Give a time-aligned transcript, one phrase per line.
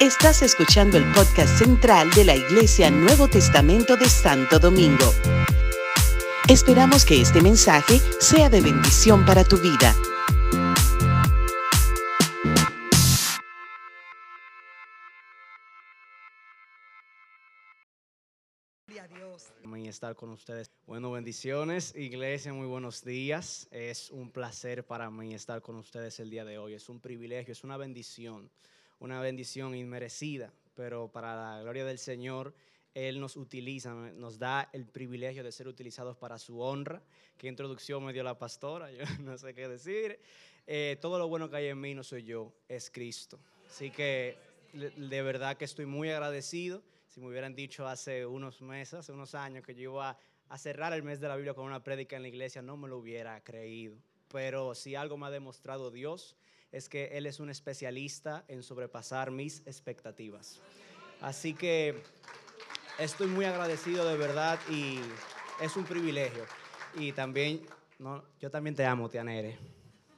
[0.00, 5.12] Estás escuchando el podcast central de la Iglesia Nuevo Testamento de Santo Domingo.
[6.48, 9.94] Esperamos que este mensaje sea de bendición para tu vida.
[19.64, 20.70] Amén, estar con ustedes.
[20.86, 23.66] Bueno, bendiciones, iglesia, muy buenos días.
[23.70, 26.74] Es un placer para mí estar con ustedes el día de hoy.
[26.74, 28.50] Es un privilegio, es una bendición,
[28.98, 32.54] una bendición inmerecida, pero para la gloria del Señor,
[32.94, 37.02] Él nos utiliza, nos da el privilegio de ser utilizados para su honra.
[37.36, 40.18] Qué introducción me dio la pastora, yo no sé qué decir.
[40.66, 43.38] Eh, todo lo bueno que hay en mí no soy yo, es Cristo.
[43.68, 44.36] Así que
[44.72, 46.82] de verdad que estoy muy agradecido
[47.14, 50.92] si me hubieran dicho hace unos meses, hace unos años, que yo iba a cerrar
[50.92, 53.40] el mes de la Biblia con una prédica en la iglesia, no me lo hubiera
[53.44, 53.96] creído.
[54.32, 56.34] Pero si algo me ha demostrado Dios,
[56.74, 60.60] es que Él es un especialista en sobrepasar mis expectativas.
[61.20, 62.02] Así que
[62.98, 64.98] estoy muy agradecido de verdad y
[65.60, 66.44] es un privilegio.
[66.96, 67.60] Y también,
[68.40, 69.56] yo también te amo, Tianere,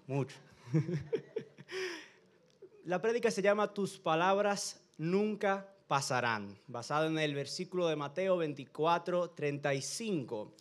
[0.07, 0.35] mucho.
[2.85, 9.31] la prédica se llama Tus palabras nunca pasarán, basado en el versículo de Mateo 24,
[9.31, 10.55] 35.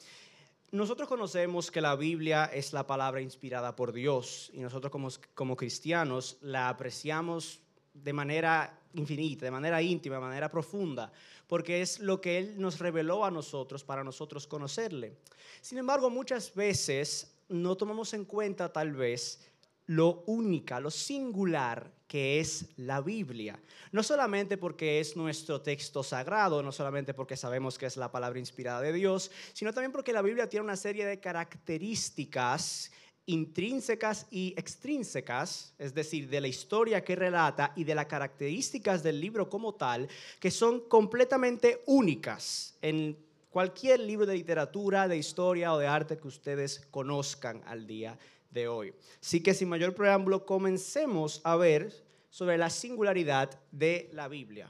[0.71, 5.55] Nosotros conocemos que la Biblia es la palabra inspirada por Dios y nosotros como, como
[5.55, 7.61] cristianos la apreciamos
[7.93, 11.11] de manera infinita, de manera íntima, de manera profunda,
[11.47, 15.17] porque es lo que Él nos reveló a nosotros para nosotros conocerle.
[15.61, 19.49] Sin embargo, muchas veces no tomamos en cuenta tal vez
[19.87, 23.59] lo única, lo singular que es la Biblia.
[23.91, 28.39] No solamente porque es nuestro texto sagrado, no solamente porque sabemos que es la palabra
[28.39, 32.91] inspirada de Dios, sino también porque la Biblia tiene una serie de características
[33.27, 39.19] intrínsecas y extrínsecas, es decir, de la historia que relata y de las características del
[39.19, 40.07] libro como tal,
[40.39, 43.17] que son completamente únicas en
[43.49, 48.17] cualquier libro de literatura, de historia o de arte que ustedes conozcan al día
[48.67, 48.93] hoy.
[49.21, 51.93] Así que sin mayor preámbulo, comencemos a ver
[52.29, 54.69] sobre la singularidad de la Biblia.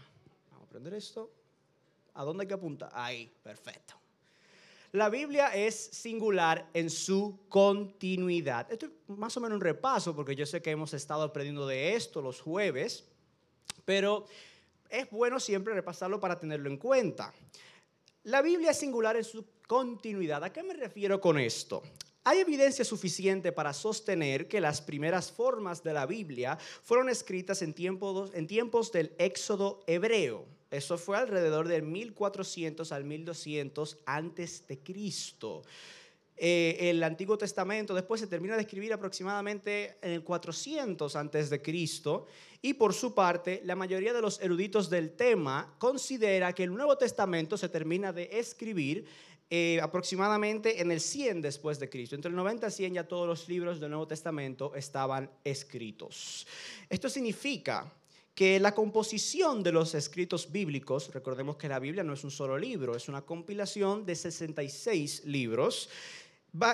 [0.51, 1.31] Vamos a aprender esto.
[2.16, 2.90] ¿A dónde hay que apuntar?
[2.94, 3.95] Ahí, perfecto.
[4.91, 8.72] La Biblia es singular en su continuidad.
[8.72, 11.95] Esto es más o menos un repaso porque yo sé que hemos estado aprendiendo de
[11.95, 13.03] esto los jueves,
[13.84, 14.25] pero
[14.90, 17.34] es bueno siempre repasarlo para tenerlo en cuenta.
[18.24, 20.44] La Biblia es singular en su continuidad.
[20.44, 21.84] ¿A qué me refiero con esto?
[22.28, 27.75] Hay evidencia suficiente para sostener que las primeras formas de la Biblia fueron escritas en
[27.75, 28.31] tiempos,
[28.91, 30.44] del éxodo hebreo.
[30.72, 35.62] Eso fue alrededor del 1400 al 1200 antes de Cristo.
[36.36, 41.62] Eh, el Antiguo Testamento después se termina de escribir aproximadamente en el 400 antes de
[41.62, 42.25] Cristo
[42.62, 46.97] y por su parte la mayoría de los eruditos del tema considera que el Nuevo
[46.97, 49.06] Testamento se termina de escribir
[49.50, 52.16] eh, aproximadamente en el 100 después de Cristo.
[52.16, 56.47] Entre el 90 y 100 ya todos los libros del Nuevo Testamento estaban escritos.
[56.89, 57.91] Esto significa
[58.33, 62.57] que la composición de los escritos bíblicos, recordemos que la Biblia no es un solo
[62.57, 65.89] libro, es una compilación de 66 libros,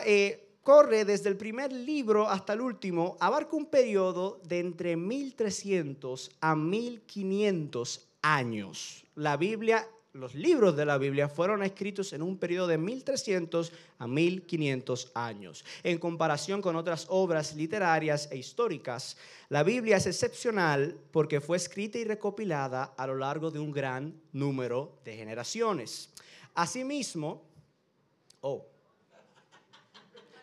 [0.06, 6.32] eh, corre desde el primer libro hasta el último, abarca un periodo de entre 1300
[6.40, 9.04] a 1500 años.
[9.16, 14.08] La Biblia los libros de la Biblia fueron escritos en un periodo de 1300 a
[14.08, 15.64] 1500 años.
[15.84, 19.16] En comparación con otras obras literarias e históricas,
[19.50, 24.14] la Biblia es excepcional porque fue escrita y recopilada a lo largo de un gran
[24.34, 26.10] número de generaciones.
[26.56, 27.44] Asimismo,
[28.42, 28.66] oh,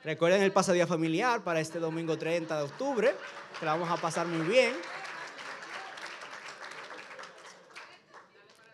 [0.03, 3.15] recuerden el pasadía familiar para este domingo 30 de octubre,
[3.61, 4.73] que la vamos a pasar muy bien.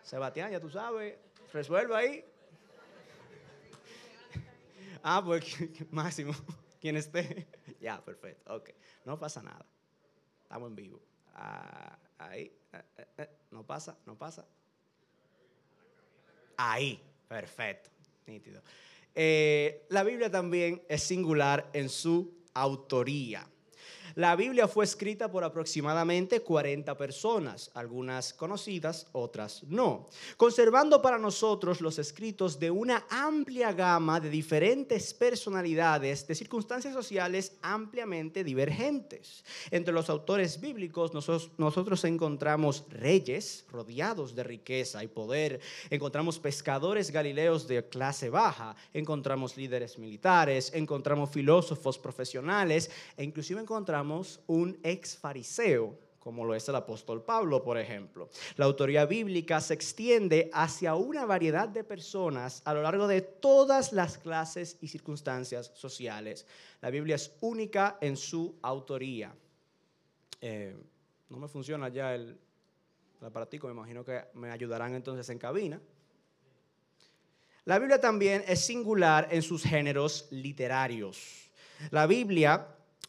[0.05, 1.17] Sebastián, ya tú sabes,
[1.53, 2.25] resuelve ahí.
[5.07, 5.45] Ah, pues
[5.91, 6.33] máximo,
[6.81, 7.47] quien esté.
[7.81, 8.71] Ya, perfecto, ok.
[9.05, 9.67] No pasa nada.
[10.43, 11.03] Estamos en vivo.
[11.35, 14.47] Ah, ahí, eh, eh, eh, no pasa, no pasa.
[16.57, 17.91] Ahí, perfecto,
[18.27, 18.63] nítido.
[19.89, 23.47] la Biblia también es singular en su autoría.
[24.17, 30.07] La Biblia fue escrita por aproximadamente 40 personas, algunas conocidas, otras no,
[30.37, 37.57] conservando para nosotros los escritos de una amplia gama de diferentes personalidades, de circunstancias sociales
[37.61, 39.45] ampliamente divergentes.
[39.73, 45.59] Entre los autores bíblicos nosotros, encontramos reyes rodeados de riqueza y poder,
[45.91, 54.04] encontramos pescadores galileos de clase baja, encontramos líderes militares, encontramos filósofos profesionales e inclusive encontramos
[54.47, 58.31] un ex fariseo como lo es el apóstol Pablo, por ejemplo.
[58.57, 63.93] La autoría bíblica se extiende hacia una variedad de personas a lo largo de todas
[63.93, 66.47] las clases y circunstancias sociales.
[66.81, 69.35] La Biblia es única en su autoría.
[70.41, 70.75] Eh,
[71.29, 72.39] no me funciona ya el,
[73.21, 75.79] el aparatico, me imagino que me ayudarán entonces en cabina.
[77.67, 81.51] La Biblia también es singular en sus géneros literarios.
[81.91, 82.67] La Biblia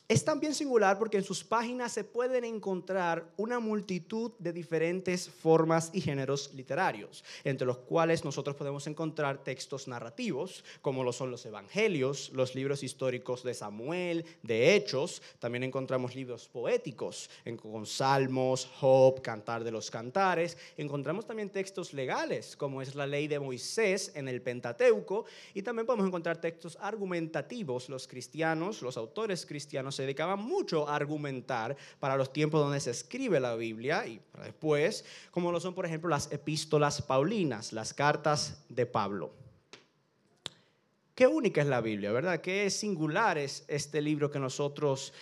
[0.07, 5.90] es también singular porque en sus páginas se pueden encontrar una multitud de diferentes formas
[5.94, 11.44] y géneros literarios, entre los cuales nosotros podemos encontrar textos narrativos, como lo son los
[11.48, 17.30] evangelios, los libros históricos de Samuel, de Hechos, también encontramos libros poéticos,
[17.60, 23.28] con Salmos, Job, Cantar de los Cantares, encontramos también textos legales, como es la ley
[23.28, 25.25] de Moisés en el Pentateuco,
[25.56, 30.95] y también podemos encontrar textos argumentativos, los cristianos, los autores cristianos, se dedicaba mucho a
[30.95, 35.74] argumentar para los tiempos donde se escribe la Biblia y para después, como lo son,
[35.74, 39.33] por ejemplo, las epístolas paulinas, las cartas de Pablo.
[41.15, 42.42] Qué única es la Biblia, ¿verdad?
[42.42, 45.13] Qué singular es este libro que nosotros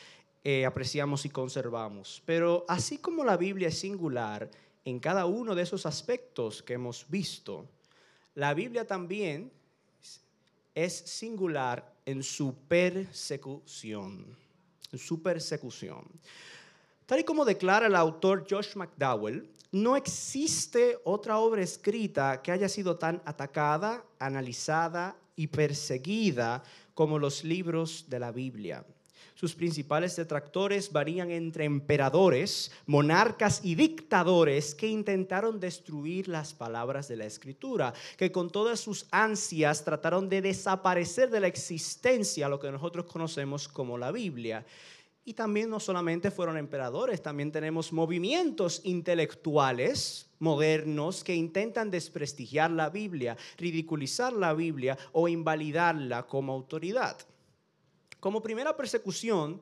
[0.44, 2.24] eh, apreciamos y conservamos.
[2.26, 4.50] Pero así como la Biblia es singular
[4.86, 7.68] en cada uno de esos aspectos que hemos visto,
[8.36, 9.52] la Biblia también
[10.76, 14.36] es singular en su persecución
[14.98, 16.04] su persecución.
[17.06, 22.70] Tal y como declara el autor Josh McDowell, no existe otra obra escrita que haya
[22.70, 26.64] sido tan atacada, analizada y perseguida
[26.94, 28.86] como los libros de la Biblia.
[29.36, 37.18] Sus principales detractores varían entre emperadores, monarcas y dictadores que intentaron destruir las palabras de
[37.18, 42.72] la escritura, que con todas sus ansias trataron de desaparecer de la existencia lo que
[42.72, 44.66] nosotros conocemos como la Biblia.
[45.26, 52.90] Y también no solamente fueron emperadores, también tenemos movimientos intelectuales modernos que intentan desprestigiar la
[52.90, 57.18] Biblia, ridiculizar la Biblia o invalidarla como autoridad.
[58.24, 59.62] Como primera persecución,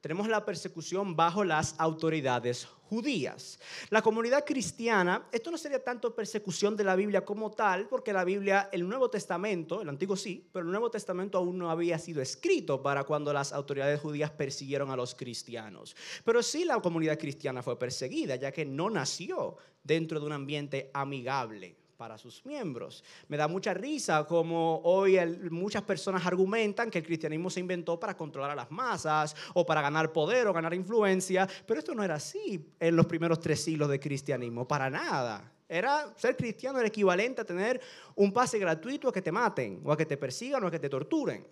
[0.00, 3.60] tenemos la persecución bajo las autoridades judías.
[3.90, 8.24] La comunidad cristiana, esto no sería tanto persecución de la Biblia como tal, porque la
[8.24, 12.22] Biblia, el Nuevo Testamento, el Antiguo sí, pero el Nuevo Testamento aún no había sido
[12.22, 15.94] escrito para cuando las autoridades judías persiguieron a los cristianos.
[16.24, 20.90] Pero sí la comunidad cristiana fue perseguida, ya que no nació dentro de un ambiente
[20.94, 23.02] amigable para sus miembros.
[23.26, 25.18] Me da mucha risa como hoy
[25.50, 29.82] muchas personas argumentan que el cristianismo se inventó para controlar a las masas o para
[29.82, 33.88] ganar poder o ganar influencia, pero esto no era así en los primeros tres siglos
[33.88, 35.52] de cristianismo, para nada.
[35.68, 37.80] Era ser cristiano era equivalente a tener
[38.14, 40.78] un pase gratuito a que te maten o a que te persigan o a que
[40.78, 41.44] te torturen.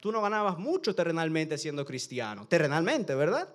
[0.00, 3.52] Tú no ganabas mucho terrenalmente siendo cristiano, terrenalmente, ¿verdad?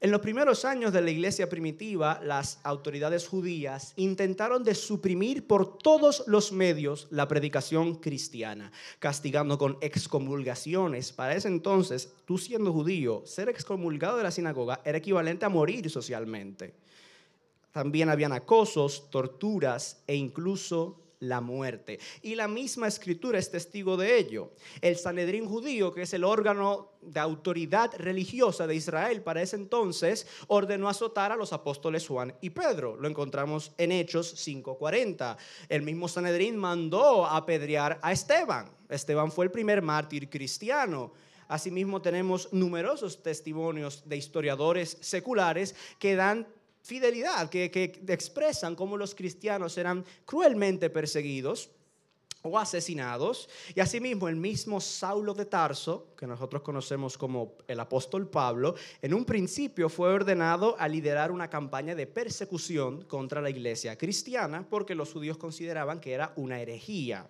[0.00, 5.78] En los primeros años de la iglesia primitiva, las autoridades judías intentaron de suprimir por
[5.78, 11.12] todos los medios la predicación cristiana, castigando con excomulgaciones.
[11.12, 15.88] Para ese entonces, tú siendo judío, ser excomulgado de la sinagoga era equivalente a morir
[15.88, 16.74] socialmente.
[17.72, 21.98] También habían acosos, torturas e incluso la muerte.
[22.22, 24.52] Y la misma escritura es testigo de ello.
[24.80, 30.26] El Sanedrín judío, que es el órgano de autoridad religiosa de Israel para ese entonces,
[30.46, 32.96] ordenó azotar a los apóstoles Juan y Pedro.
[32.96, 35.36] Lo encontramos en Hechos 5:40.
[35.68, 38.70] El mismo Sanedrín mandó apedrear a Esteban.
[38.88, 41.12] Esteban fue el primer mártir cristiano.
[41.48, 46.46] Asimismo tenemos numerosos testimonios de historiadores seculares que dan
[46.84, 51.70] fidelidad, que, expresan cómo los cristianos eran cruelmente perseguidos
[52.42, 53.48] o asesinados.
[53.74, 59.14] Y asimismo el mismo Saulo de Tarso, que nosotros conocemos como el apóstol Pablo, en
[59.14, 64.94] un principio fue ordenado a liderar una campaña de persecución contra la iglesia cristiana porque
[64.94, 67.26] los judíos consideraban que era una herejía.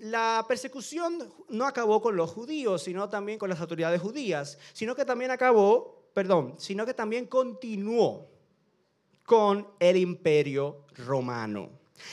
[0.00, 5.04] la persecución no acabó con los judíos, sino también con las autoridades judías, sino que
[5.04, 8.26] también acabó perdón, sino que también continuó
[9.26, 11.68] con el imperio romano.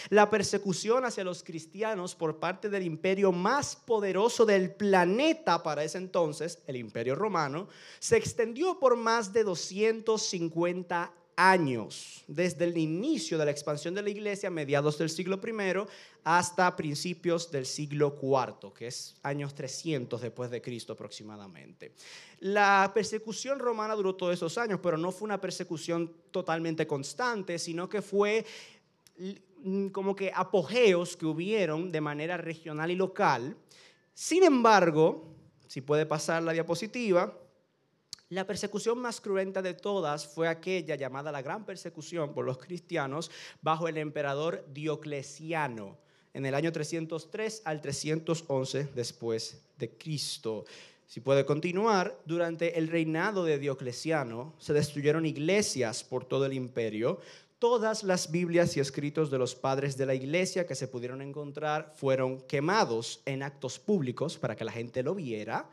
[0.10, 6.00] La persecución hacia los cristianos por parte del imperio más poderoso del planeta para ese
[6.00, 7.70] entonces, el imperio romano,
[8.00, 14.10] se extendió por más de 250 años, desde el inicio de la expansión de la
[14.10, 15.88] iglesia, mediados del siglo I,
[16.24, 21.94] hasta principios del siglo IV, que es años 300 después de Cristo aproximadamente.
[22.40, 27.90] La persecución romana duró todos esos años, pero no fue una persecución totalmente constante, sino
[27.90, 28.46] que fue
[29.92, 33.56] como que apogeos que hubieron de manera regional y local.
[34.14, 35.34] Sin embargo,
[35.68, 37.38] si puede pasar la diapositiva,
[38.34, 43.30] La persecución más cruenta de todas fue aquella llamada la gran persecución por los cristianos
[43.62, 46.00] bajo el emperador Diocleciano
[46.34, 50.66] en el año 303 al 311 después de Cristo.
[51.06, 57.20] Si puede continuar, durante el reinado de Diocleciano se destruyeron iglesias por todo el imperio.
[57.60, 61.94] Todas las Biblias y escritos de los padres de la iglesia que se pudieron encontrar
[61.98, 65.70] fueron quemados en actos públicos para que la gente lo viera.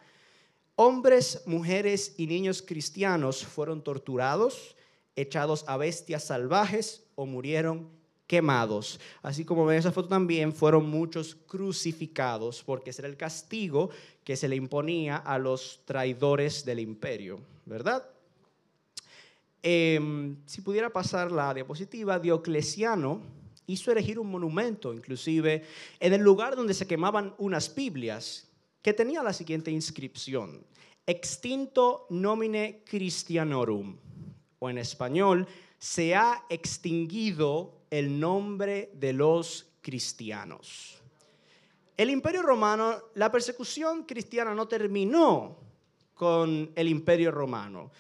[0.83, 4.77] Hombres, mujeres y niños cristianos fueron torturados,
[5.15, 7.91] echados a bestias salvajes o murieron
[8.27, 8.99] quemados.
[9.21, 13.91] Así como ven esa foto también, fueron muchos crucificados, porque ese era el castigo
[14.25, 18.03] que se le imponía a los traidores del imperio, ¿verdad?
[19.63, 23.21] Em, si pudiera pasar la diapositiva, Diocleciano
[23.67, 25.63] hizo erigir un monumento, inclusive
[26.01, 28.47] en el lugar donde se quemaban unas Biblias,
[28.83, 30.65] que tenía la siguiente inscripción,
[31.11, 33.97] extinto nomine Christianorum,
[34.59, 35.47] o en español,
[35.79, 40.99] se ha extinguido el nombre de los cristianos.
[41.97, 45.57] El imperio romano, la persecución cristiana no terminó
[46.15, 47.91] con el imperio romano.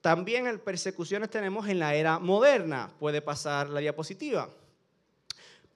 [0.00, 2.90] También persecuciones tenemos en la era moderna.
[2.98, 4.48] Puede pasar la diapositiva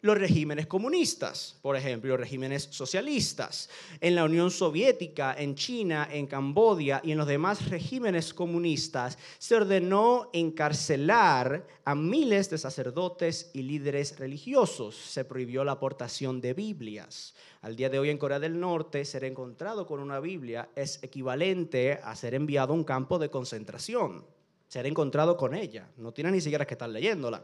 [0.00, 3.69] los regímenes comunistas, por ejemplo, los regímenes socialistas.
[4.00, 9.57] En la Unión Soviética, en China, en Camboya y en los demás regímenes comunistas se
[9.57, 14.95] ordenó encarcelar a miles de sacerdotes y líderes religiosos.
[14.95, 17.35] Se prohibió la aportación de Biblias.
[17.62, 21.99] Al día de hoy en Corea del Norte, ser encontrado con una Biblia es equivalente
[22.05, 24.25] a ser enviado a un campo de concentración.
[24.69, 25.88] Ser encontrado con ella.
[25.97, 27.43] No tiene ni siquiera que estar leyéndola.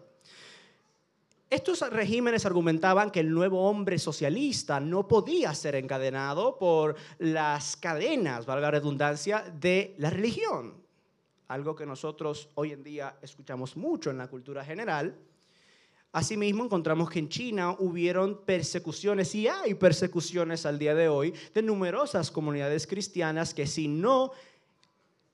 [1.55, 8.45] Estos regímenes argumentaban que el nuevo hombre socialista no podía ser encadenado por las cadenas,
[8.45, 10.75] valga la redundancia, de la religión.
[11.47, 15.17] Algo que nosotros hoy en día escuchamos mucho en la cultura general.
[16.11, 21.63] Asimismo, encontramos que en China hubieron persecuciones y hay persecuciones al día de hoy de
[21.63, 24.33] numerosas comunidades cristianas que si no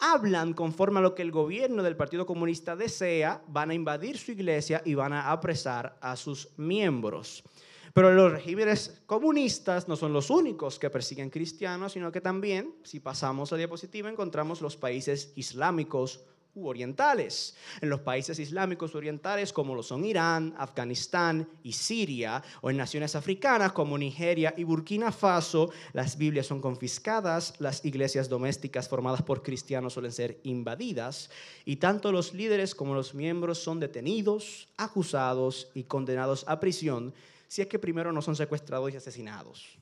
[0.00, 4.32] hablan conforme a lo que el gobierno del Partido Comunista desea, van a invadir su
[4.32, 7.44] iglesia y van a apresar a sus miembros.
[7.92, 13.00] Pero los regímenes comunistas no son los únicos que persiguen cristianos, sino que también, si
[13.00, 17.56] pasamos a diapositiva, encontramos los países islámicos orientales.
[17.80, 23.14] En los países islámicos orientales como lo son Irán, Afganistán y Siria, o en naciones
[23.14, 29.42] africanas como Nigeria y Burkina Faso, las Biblias son confiscadas, las iglesias domésticas formadas por
[29.42, 31.30] cristianos suelen ser invadidas,
[31.64, 37.14] y tanto los líderes como los miembros son detenidos, acusados y condenados a prisión
[37.50, 39.76] si es que primero no son secuestrados y asesinados.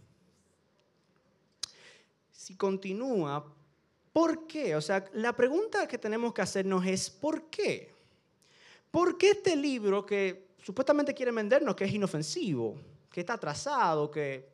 [2.32, 3.44] Si continúa,
[4.18, 4.74] ¿Por qué?
[4.74, 7.94] O sea, la pregunta que tenemos que hacernos es ¿por qué?
[8.90, 12.74] ¿Por qué este libro que supuestamente quiere vendernos que es inofensivo,
[13.12, 14.48] que está atrasado, que,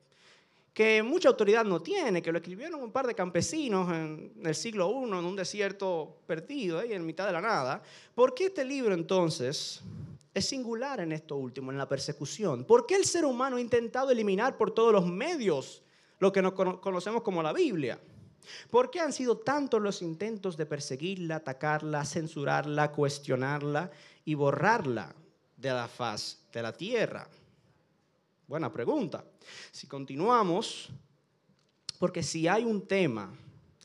[0.74, 4.86] que mucha autoridad no tiene, que lo escribieron un par de campesinos en el siglo
[5.00, 7.80] I en un desierto perdido, ahí en mitad de la nada?
[8.14, 9.80] ¿Por qué este libro entonces
[10.34, 12.64] es singular en esto último, en la persecución?
[12.64, 15.82] ¿Por qué el ser humano ha intentado eliminar por todos los medios
[16.18, 17.98] lo que nos conocemos como la Biblia?
[18.70, 23.90] ¿Por qué han sido tantos los intentos de perseguirla, atacarla, censurarla, cuestionarla
[24.24, 25.14] y borrarla
[25.56, 27.28] de la faz de la tierra?
[28.46, 29.24] Buena pregunta.
[29.72, 30.90] Si continuamos,
[31.98, 33.32] porque si hay un tema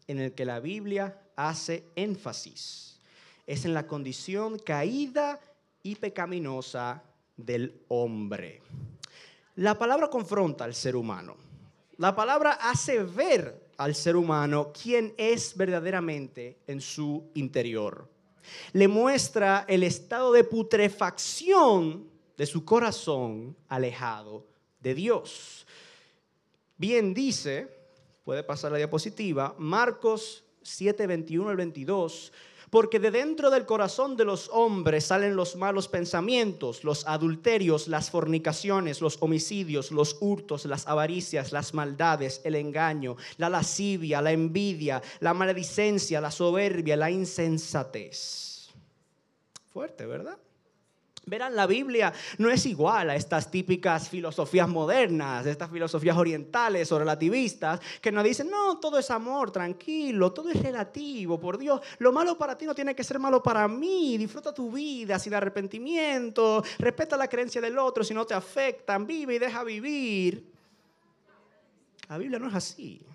[0.07, 2.99] en el que la Biblia hace énfasis,
[3.47, 5.39] es en la condición caída
[5.81, 7.01] y pecaminosa
[7.37, 8.61] del hombre.
[9.55, 11.35] La palabra confronta al ser humano.
[11.97, 18.09] La palabra hace ver al ser humano quién es verdaderamente en su interior.
[18.73, 24.45] Le muestra el estado de putrefacción de su corazón alejado
[24.81, 25.65] de Dios.
[26.75, 27.69] Bien dice,
[28.25, 32.33] puede pasar la diapositiva, Marcos 7, 21 al 22,
[32.69, 38.09] porque de dentro del corazón de los hombres salen los malos pensamientos, los adulterios, las
[38.11, 45.01] fornicaciones, los homicidios, los hurtos, las avaricias, las maldades, el engaño, la lascivia, la envidia,
[45.19, 48.69] la maledicencia, la soberbia, la insensatez.
[49.71, 50.37] Fuerte, ¿verdad?
[51.29, 56.99] Verán, la Biblia no es igual a estas típicas filosofías modernas, estas filosofías orientales o
[56.99, 62.11] relativistas que nos dicen, no, todo es amor, tranquilo, todo es relativo, por Dios, lo
[62.11, 66.63] malo para ti no tiene que ser malo para mí, disfruta tu vida sin arrepentimiento,
[66.79, 70.51] respeta la creencia del otro si no te afectan, vive y deja vivir.
[72.09, 73.05] La Biblia no es así.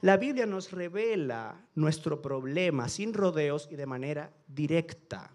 [0.00, 5.30] La Biblia nos revela nuestro problema sin rodeos y de manera directa.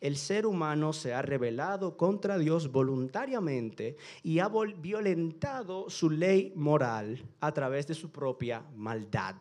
[0.00, 7.24] El ser humano se ha rebelado contra Dios voluntariamente y ha violentado su ley moral
[7.40, 9.36] a través de su propia maldad.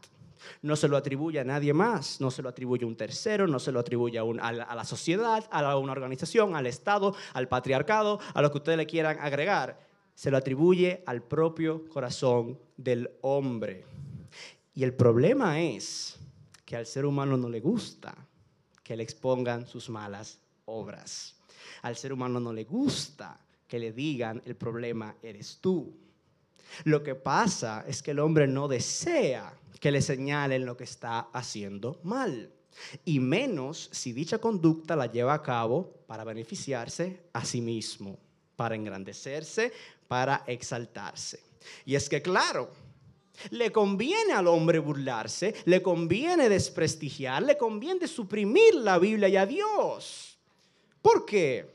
[0.62, 3.59] No se lo atribuye a nadie más, no se lo atribuye a un tercero, no
[3.59, 8.41] se lo atribuye a, a, la, sociedad, a una organización, al Estado, al patriarcado, a
[8.41, 9.79] lo que ustedes le quieran agregar.
[10.13, 13.85] Se lo atribuye al propio corazón del hombre.
[14.74, 16.17] Y el problema es
[16.63, 18.15] que al ser humano no le gusta
[18.83, 21.36] que le expongan sus malas obras.
[21.81, 25.93] Al ser humano no le gusta que le digan el problema eres tú.
[26.84, 31.19] Lo que pasa es que el hombre no desea que le señalen lo que está
[31.31, 32.51] haciendo mal.
[33.05, 38.17] Y menos si dicha conducta la lleva a cabo para beneficiarse a sí mismo,
[38.55, 39.72] para engrandecerse,
[40.07, 41.39] para exaltarse.
[41.86, 42.69] Y es que claro,
[43.51, 49.45] le conviene al hombre burlarse, le conviene desprestigiar, le conviene suprimir la Biblia y a
[49.45, 50.25] Dios.
[51.05, 51.67] ¿Por qué?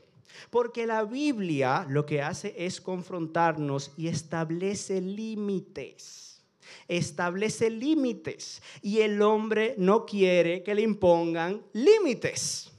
[0.49, 6.43] Porque la Biblia lo que hace es confrontarnos y establece límites.
[6.89, 8.61] Establece límites.
[8.81, 12.70] Y el hombre no quiere que le impongan límites.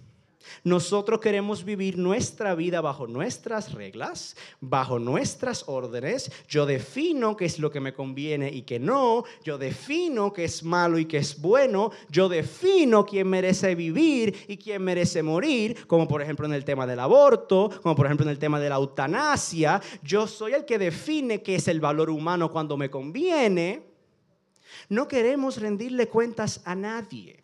[0.65, 6.31] Nosotros queremos vivir nuestra vida bajo nuestras reglas, bajo nuestras órdenes.
[6.49, 9.25] Yo defino qué es lo que me conviene y qué no.
[9.45, 11.91] Yo defino qué es malo y qué es bueno.
[12.11, 16.87] Yo defino quién merece vivir y quién merece morir, como por ejemplo en el tema
[16.87, 19.81] del aborto, como por ejemplo en el tema de la eutanasia.
[20.03, 23.83] Yo soy el que define qué es el valor humano cuando me conviene.
[24.89, 27.43] No queremos rendirle cuentas a nadie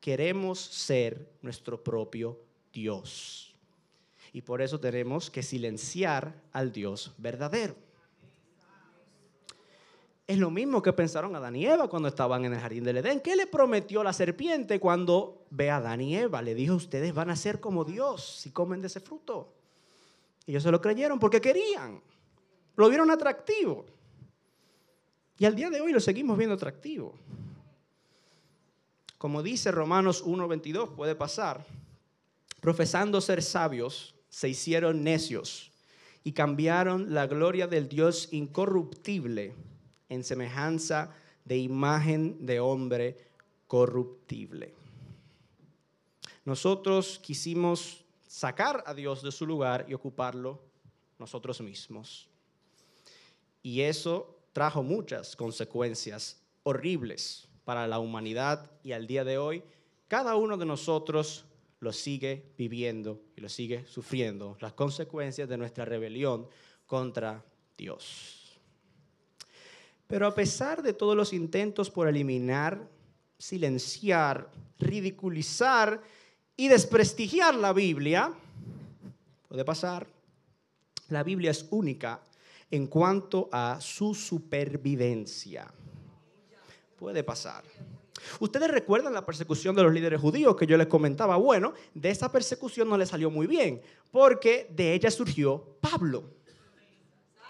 [0.00, 2.40] queremos ser nuestro propio
[2.72, 3.54] Dios.
[4.32, 7.74] Y por eso tenemos que silenciar al Dios verdadero.
[10.26, 13.18] Es lo mismo que pensaron Adán y Eva cuando estaban en el jardín del Edén.
[13.18, 16.40] ¿Qué le prometió la serpiente cuando ve a Adán y Eva?
[16.40, 19.52] Le dijo, ustedes van a ser como Dios si comen de ese fruto.
[20.46, 22.00] Y ellos se lo creyeron porque querían.
[22.76, 23.86] Lo vieron atractivo.
[25.36, 27.14] Y al día de hoy lo seguimos viendo atractivo.
[29.20, 31.66] Como dice Romanos 1.22, puede pasar.
[32.62, 35.70] Profesando ser sabios, se hicieron necios
[36.24, 39.52] y cambiaron la gloria del Dios incorruptible
[40.08, 41.10] en semejanza
[41.44, 43.18] de imagen de hombre
[43.66, 44.72] corruptible.
[46.46, 50.62] Nosotros quisimos sacar a Dios de su lugar y ocuparlo
[51.18, 52.26] nosotros mismos.
[53.62, 59.62] Y eso trajo muchas consecuencias horribles para la humanidad y al día de hoy,
[60.08, 61.44] cada uno de nosotros
[61.78, 66.48] lo sigue viviendo y lo sigue sufriendo, las consecuencias de nuestra rebelión
[66.84, 67.44] contra
[67.78, 68.58] Dios.
[70.08, 72.88] Pero a pesar de todos los intentos por eliminar,
[73.38, 76.02] silenciar, ridiculizar
[76.56, 78.32] y desprestigiar la Biblia,
[79.46, 80.08] puede pasar,
[81.08, 82.20] la Biblia es única
[82.68, 85.72] en cuanto a su supervivencia
[87.00, 87.64] puede pasar.
[88.40, 91.36] Ustedes recuerdan la persecución de los líderes judíos que yo les comentaba.
[91.36, 93.80] Bueno, de esa persecución no le salió muy bien,
[94.12, 96.24] porque de ella surgió Pablo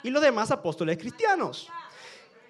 [0.05, 1.69] y los demás apóstoles cristianos.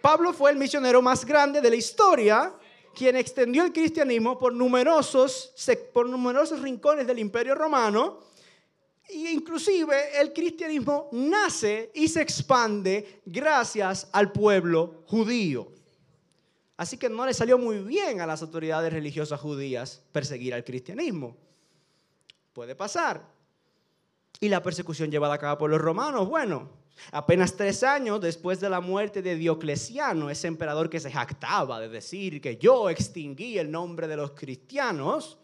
[0.02, 2.54] Pablo fue el misionero más grande de la historia,
[2.94, 5.54] quien extendió el cristianismo por numerosos,
[5.94, 8.20] por numerosos rincones del imperio romano.
[9.08, 15.79] E inclusive el cristianismo nace y se expande gracias al pueblo judío.
[16.80, 21.36] Así que no le salió muy bien a las autoridades religiosas judías perseguir al cristianismo.
[22.54, 23.22] Puede pasar.
[24.40, 26.70] Y la persecución llevada a cabo por los romanos, bueno,
[27.12, 31.90] apenas tres años después de la muerte de Diocleciano, ese emperador que se jactaba de
[31.90, 35.36] decir que yo extinguí el nombre de los cristianos,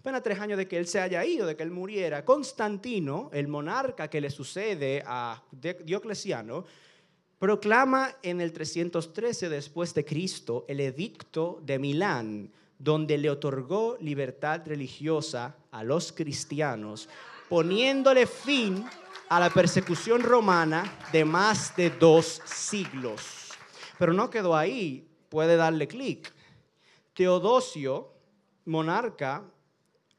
[0.00, 3.48] apenas tres años de que él se haya ido, de que él muriera, Constantino, el
[3.48, 6.66] monarca que le sucede a Diocleciano,
[7.44, 14.62] proclama en el 313 después de Cristo el edicto de Milán, donde le otorgó libertad
[14.64, 17.06] religiosa a los cristianos,
[17.50, 18.82] poniéndole fin
[19.28, 23.50] a la persecución romana de más de dos siglos.
[23.98, 26.32] Pero no quedó ahí, puede darle clic.
[27.12, 28.10] Teodosio,
[28.64, 29.44] monarca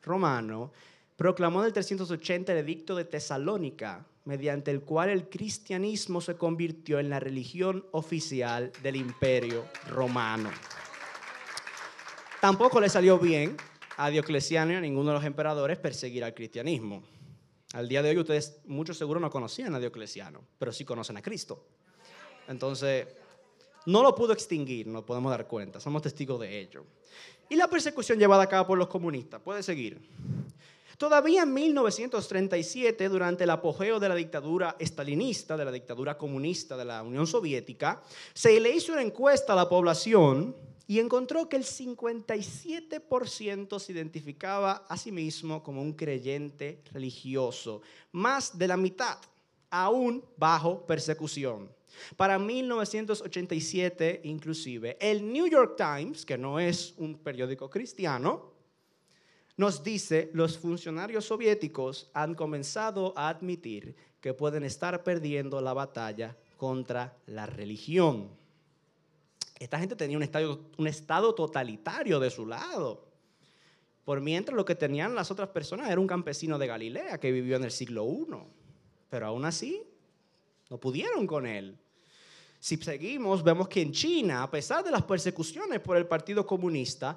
[0.03, 0.71] romano,
[1.15, 6.99] proclamó en el 380 el edicto de Tesalónica, mediante el cual el cristianismo se convirtió
[6.99, 10.49] en la religión oficial del imperio romano.
[12.41, 13.55] Tampoco le salió bien
[13.97, 17.03] a Diocleciano y a ninguno de los emperadores perseguir al cristianismo.
[17.73, 21.21] Al día de hoy ustedes muchos seguro no conocían a Diocleciano, pero sí conocen a
[21.21, 21.65] Cristo.
[22.47, 23.07] Entonces,
[23.87, 26.85] No lo pudo extinguir, nos podemos dar cuenta, somos testigos de ello.
[27.49, 30.01] Y la persecución llevada a cabo por los comunistas, puede seguir.
[30.97, 36.85] Todavía en 1937, durante el apogeo de la dictadura estalinista, de la dictadura comunista de
[36.85, 38.01] la Unión Soviética,
[38.33, 40.55] se le hizo una encuesta a la población
[40.87, 47.81] y encontró que el 57% se identificaba a sí mismo como un creyente religioso,
[48.13, 49.17] más de la mitad,
[49.69, 51.69] aún bajo persecución.
[52.15, 58.54] Para 1987, inclusive, el New York Times, que no es un periódico cristiano,
[59.57, 66.35] nos dice, los funcionarios soviéticos han comenzado a admitir que pueden estar perdiendo la batalla
[66.57, 68.29] contra la religión.
[69.57, 73.05] Esta gente tenía un estado, un estado totalitario de su lado.
[74.03, 77.55] Por mientras lo que tenían las otras personas era un campesino de Galilea que vivió
[77.55, 78.25] en el siglo I.
[79.09, 79.81] Pero aún así,
[80.69, 81.77] no pudieron con él.
[82.59, 87.15] Si seguimos, vemos que en China, a pesar de las persecuciones por el Partido Comunista,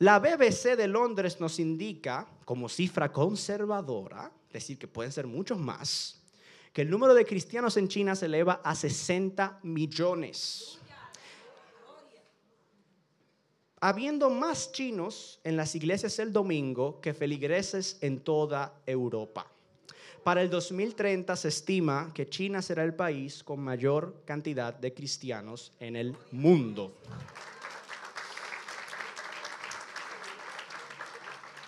[0.00, 5.58] la BBC de Londres nos indica, como cifra conservadora, es decir, que pueden ser muchos
[5.58, 6.22] más,
[6.72, 10.78] que el número de cristianos en China se eleva a 60 millones.
[13.82, 19.46] Habiendo más chinos en las iglesias el domingo que feligreses en toda Europa.
[20.24, 25.72] Para el 2030 se estima que China será el país con mayor cantidad de cristianos
[25.78, 26.94] en el mundo.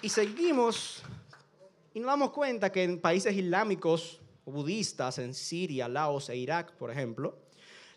[0.03, 1.01] Y seguimos
[1.95, 6.91] y nos damos cuenta que en países islámicos budistas, en Siria, Laos e Irak, por
[6.91, 7.39] ejemplo,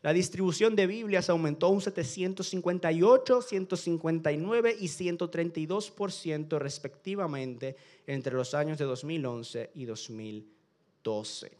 [0.03, 8.85] la distribución de Biblias aumentó un 758, 159 y 132% respectivamente entre los años de
[8.85, 11.51] 2011 y 2012.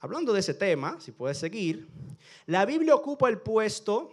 [0.00, 1.86] Hablando de ese tema, si puedes seguir,
[2.46, 4.10] la Biblia ocupa el puesto,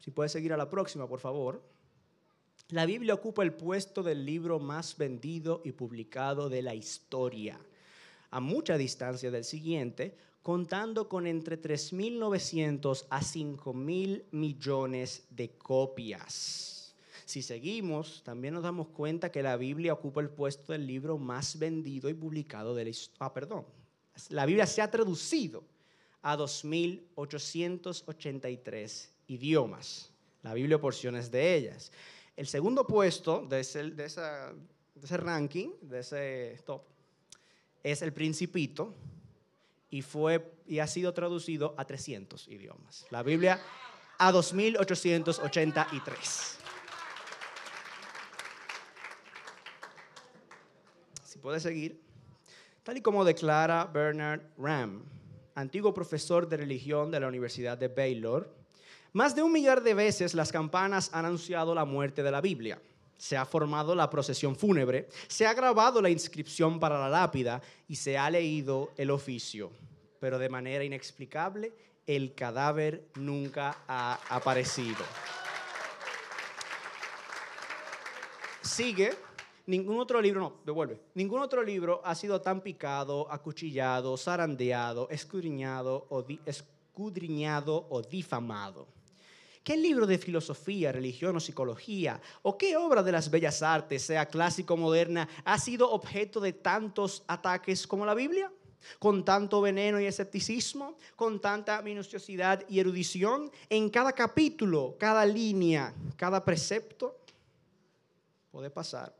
[0.00, 1.77] si puedes seguir a la próxima, por favor.
[2.70, 7.58] La Biblia ocupa el puesto del libro más vendido y publicado de la historia,
[8.30, 16.94] a mucha distancia del siguiente, contando con entre 3.900 a 5.000 millones de copias.
[17.24, 21.58] Si seguimos, también nos damos cuenta que la Biblia ocupa el puesto del libro más
[21.58, 23.16] vendido y publicado de la historia.
[23.20, 23.64] Ah, perdón.
[24.28, 25.64] La Biblia se ha traducido
[26.20, 30.12] a 2.883 idiomas.
[30.42, 31.90] La Biblia porciones de ellas.
[32.38, 36.82] El segundo puesto de ese, de ese ranking, de ese top,
[37.82, 38.94] es el Principito,
[39.90, 43.06] y, fue, y ha sido traducido a 300 idiomas.
[43.10, 43.60] La Biblia
[44.18, 46.58] a 2883.
[51.24, 52.00] Si puede seguir.
[52.84, 55.02] Tal y como declara Bernard Ram,
[55.56, 58.54] antiguo profesor de religión de la Universidad de Baylor,
[59.12, 62.80] más de un millar de veces las campanas han anunciado la muerte de la Biblia
[63.18, 67.96] se ha formado la procesión fúnebre, se ha grabado la inscripción para la lápida y
[67.96, 69.70] se ha leído el oficio.
[70.20, 71.72] Pero de manera inexplicable,
[72.06, 75.04] el cadáver nunca ha aparecido.
[78.62, 79.14] Sigue,
[79.66, 86.06] ningún otro libro, no, devuelve, ningún otro libro ha sido tan picado, acuchillado, zarandeado, escudriñado
[86.08, 88.97] o, escudriñado o difamado.
[89.68, 94.24] ¿Qué libro de filosofía, religión o psicología o qué obra de las bellas artes, sea
[94.24, 98.50] clásico o moderna, ha sido objeto de tantos ataques como la Biblia?
[98.98, 105.92] Con tanto veneno y escepticismo, con tanta minuciosidad y erudición, en cada capítulo, cada línea,
[106.16, 107.18] cada precepto,
[108.50, 109.14] puede pasar.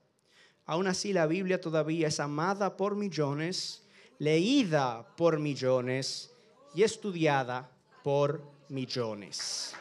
[0.64, 3.82] Aún así, la Biblia todavía es amada por millones,
[4.18, 6.32] leída por millones
[6.74, 7.70] y estudiada
[8.02, 9.74] por millones.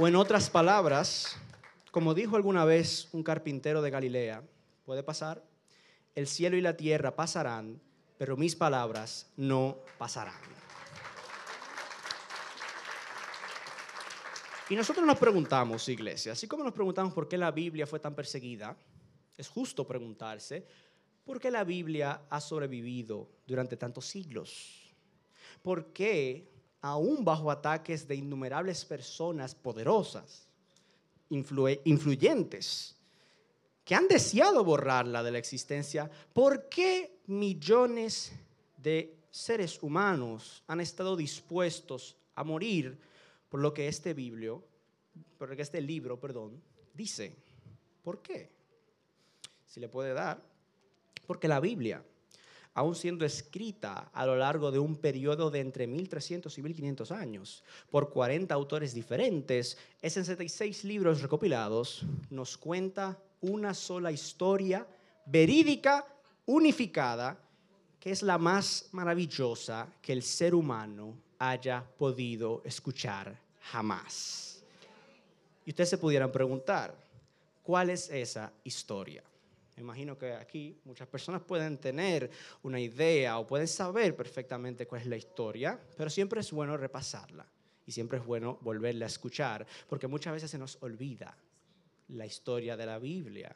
[0.00, 1.36] O en otras palabras,
[1.90, 4.44] como dijo alguna vez un carpintero de Galilea,
[4.84, 5.42] puede pasar,
[6.14, 7.80] el cielo y la tierra pasarán,
[8.16, 10.40] pero mis palabras no pasarán.
[14.70, 18.14] Y nosotros nos preguntamos, iglesia, así como nos preguntamos por qué la Biblia fue tan
[18.14, 18.76] perseguida,
[19.36, 20.64] es justo preguntarse
[21.24, 24.92] por qué la Biblia ha sobrevivido durante tantos siglos.
[25.60, 30.46] ¿Por qué aún bajo ataques de innumerables personas poderosas,
[31.30, 32.94] influyentes,
[33.84, 38.32] que han deseado borrarla de la existencia, ¿por qué millones
[38.76, 42.98] de seres humanos han estado dispuestos a morir
[43.48, 44.14] por lo que este
[45.62, 46.60] este libro, perdón,
[46.94, 47.34] dice?
[48.02, 48.50] ¿Por qué?
[49.66, 50.42] Si le puede dar,
[51.26, 52.02] porque la Biblia
[52.74, 57.64] aún siendo escrita a lo largo de un periodo de entre 1300 y 1500 años
[57.90, 64.86] por 40 autores diferentes, es en 76 libros recopilados, nos cuenta una sola historia
[65.26, 66.06] verídica,
[66.46, 67.38] unificada,
[68.00, 74.62] que es la más maravillosa que el ser humano haya podido escuchar jamás.
[75.66, 76.94] Y ustedes se pudieran preguntar,
[77.62, 79.22] ¿cuál es esa historia?
[79.78, 82.30] Imagino que aquí muchas personas pueden tener
[82.62, 87.46] una idea o pueden saber perfectamente cuál es la historia, pero siempre es bueno repasarla
[87.86, 91.36] y siempre es bueno volverla a escuchar, porque muchas veces se nos olvida
[92.08, 93.54] la historia de la Biblia.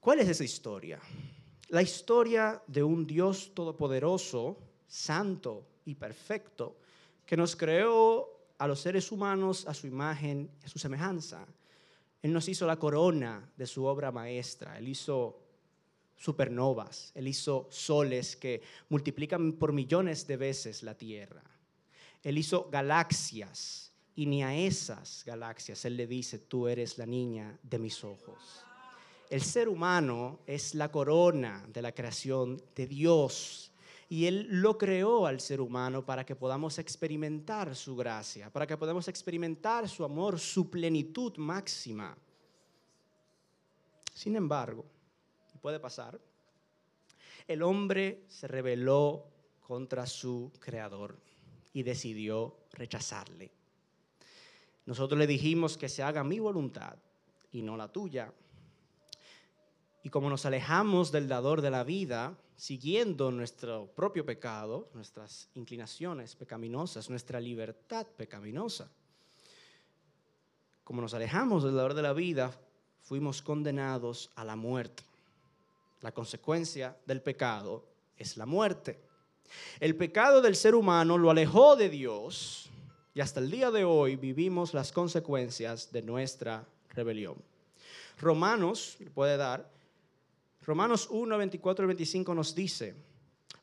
[0.00, 0.98] ¿Cuál es esa historia?
[1.68, 6.78] La historia de un Dios todopoderoso, santo y perfecto,
[7.24, 11.46] que nos creó a los seres humanos a su imagen y a su semejanza.
[12.22, 14.78] Él nos hizo la corona de su obra maestra.
[14.78, 15.38] Él hizo
[16.16, 21.42] supernovas, él hizo soles que multiplican por millones de veces la Tierra.
[22.22, 27.58] Él hizo galaxias y ni a esas galaxias él le dice, tú eres la niña
[27.62, 28.64] de mis ojos.
[29.30, 33.69] El ser humano es la corona de la creación de Dios
[34.12, 38.76] y Él lo creó al ser humano para que podamos experimentar su gracia, para que
[38.76, 42.18] podamos experimentar su amor, su plenitud máxima.
[44.12, 44.84] Sin embargo,
[45.62, 46.20] puede pasar,
[47.46, 49.26] el hombre se rebeló
[49.60, 51.16] contra su creador
[51.72, 53.52] y decidió rechazarle.
[54.86, 56.96] Nosotros le dijimos que se haga mi voluntad
[57.52, 58.32] y no la tuya.
[60.02, 66.34] Y como nos alejamos del dador de la vida, siguiendo nuestro propio pecado, nuestras inclinaciones
[66.36, 68.90] pecaminosas, nuestra libertad pecaminosa,
[70.84, 72.52] como nos alejamos del dador de la vida,
[73.02, 75.04] fuimos condenados a la muerte.
[76.00, 77.84] La consecuencia del pecado
[78.16, 79.00] es la muerte.
[79.80, 82.70] El pecado del ser humano lo alejó de Dios
[83.14, 87.36] y hasta el día de hoy vivimos las consecuencias de nuestra rebelión.
[88.18, 89.70] Romanos puede dar
[90.70, 92.94] Romanos 1, 24 y 25 nos dice,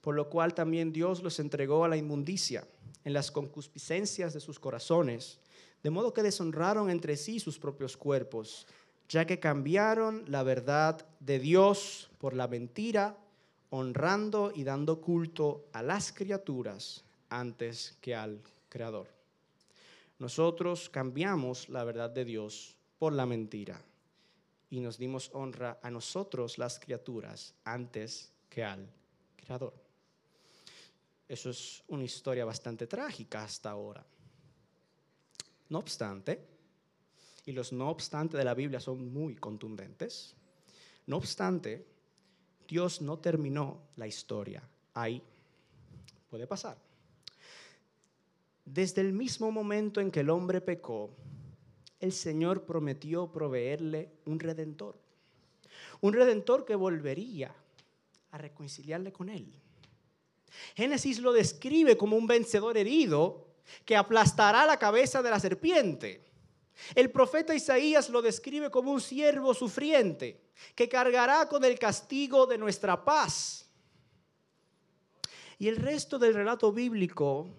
[0.02, 2.68] por lo cual también Dios los entregó a la inmundicia
[3.06, 5.40] en las concupiscencias de sus corazones,
[5.82, 8.68] de modo que deshonraron entre sí sus propios cuerpos,
[9.08, 13.18] ya que cambiaron la verdad de Dios por la mentira,
[13.70, 19.08] honrando y dando culto a las criaturas antes que al Creador.
[20.20, 23.82] Nosotros cambiamos la verdad de Dios por la mentira
[24.70, 28.88] y nos dimos honra a nosotros las criaturas antes que al
[29.36, 29.74] Creador.
[31.28, 34.06] Eso es una historia bastante trágica hasta ahora.
[35.70, 36.46] No obstante,
[37.46, 40.36] y los no obstante de la Biblia son muy contundentes,
[41.06, 41.86] no obstante,
[42.68, 44.62] Dios no terminó la historia
[44.94, 45.22] ahí.
[46.30, 46.78] Puede pasar.
[48.66, 51.10] Desde el mismo momento en que el hombre pecó,
[52.00, 55.00] el Señor prometió proveerle un redentor.
[56.02, 57.54] Un redentor que volvería
[58.32, 59.52] a reconciliarle con él.
[60.76, 63.48] Génesis lo describe como un vencedor herido
[63.86, 66.24] que aplastará la cabeza de la serpiente.
[66.96, 70.42] El profeta Isaías lo describe como un siervo sufriente
[70.76, 73.68] que cargará con el castigo de nuestra paz.
[75.60, 77.50] Y el resto del relato bíblico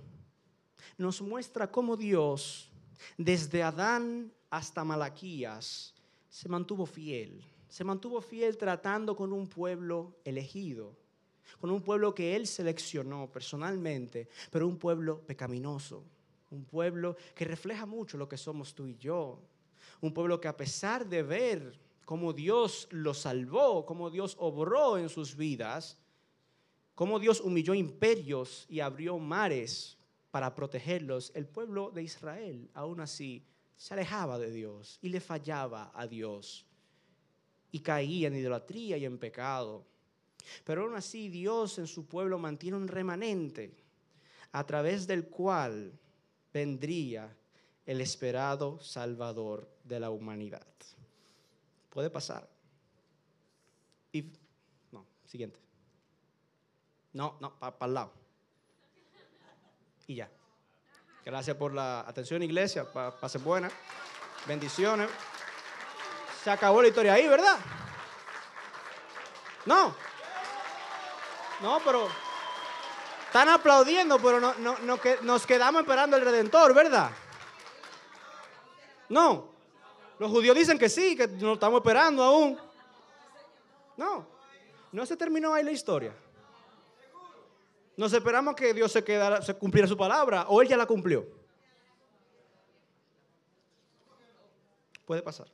[0.96, 2.70] nos muestra cómo Dios
[3.16, 5.94] desde Adán hasta Malaquías,
[6.28, 7.44] se mantuvo fiel.
[7.68, 10.96] Se mantuvo fiel tratando con un pueblo elegido,
[11.60, 16.04] con un pueblo que él seleccionó personalmente, pero un pueblo pecaminoso,
[16.50, 19.38] un pueblo que refleja mucho lo que somos tú y yo,
[20.00, 25.10] un pueblo que a pesar de ver cómo Dios lo salvó, cómo Dios obró en
[25.10, 25.98] sus vidas,
[26.94, 29.98] cómo Dios humilló imperios y abrió mares
[30.30, 33.44] para protegerlos, el pueblo de Israel aún así
[33.76, 36.66] se alejaba de Dios y le fallaba a Dios
[37.70, 39.86] y caía en idolatría y en pecado.
[40.64, 43.74] Pero aún así Dios en su pueblo mantiene un remanente
[44.52, 45.92] a través del cual
[46.52, 47.34] vendría
[47.86, 50.66] el esperado Salvador de la humanidad.
[51.88, 52.48] Puede pasar.
[54.12, 54.32] Y,
[54.92, 55.58] no, siguiente.
[57.12, 58.17] No, no, para el lado
[60.08, 60.28] y ya.
[61.24, 62.90] Gracias por la atención, iglesia.
[62.90, 63.70] Pase buena.
[64.46, 65.08] Bendiciones.
[66.42, 67.58] Se acabó la historia ahí, ¿verdad?
[69.66, 69.94] No.
[71.60, 72.08] No, pero
[73.26, 77.10] están aplaudiendo, pero no, no, no, nos quedamos esperando el Redentor, ¿verdad?
[79.10, 79.50] No.
[80.18, 82.58] Los judíos dicen que sí, que nos estamos esperando aún.
[83.98, 84.26] No.
[84.90, 86.14] No se terminó ahí la historia.
[87.98, 91.26] Nos esperamos que Dios se, quedara, se cumpliera su palabra o Él ya la cumplió.
[95.04, 95.48] Puede pasar.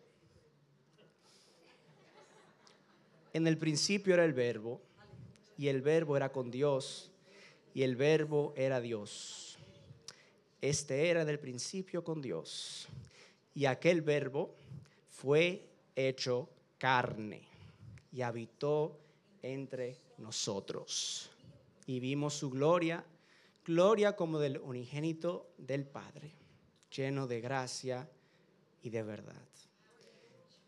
[3.32, 4.82] En el principio era el verbo
[5.56, 7.10] y el verbo era con Dios
[7.72, 9.56] y el verbo era Dios.
[10.60, 12.88] Este era en el principio con Dios
[13.54, 14.54] y aquel verbo
[15.08, 17.48] fue hecho carne
[18.12, 19.00] y habitó
[19.40, 21.30] entre nosotros
[21.86, 23.04] y vimos su gloria,
[23.64, 26.32] gloria como del unigénito del Padre,
[26.90, 28.08] lleno de gracia
[28.82, 29.42] y de verdad.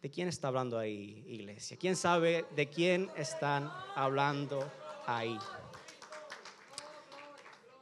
[0.03, 1.77] ¿De quién está hablando ahí, iglesia?
[1.77, 4.71] ¿Quién sabe de quién están hablando
[5.07, 5.39] ahí?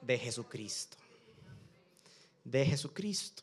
[0.01, 0.97] De Jesucristo.
[2.45, 3.43] De Jesucristo.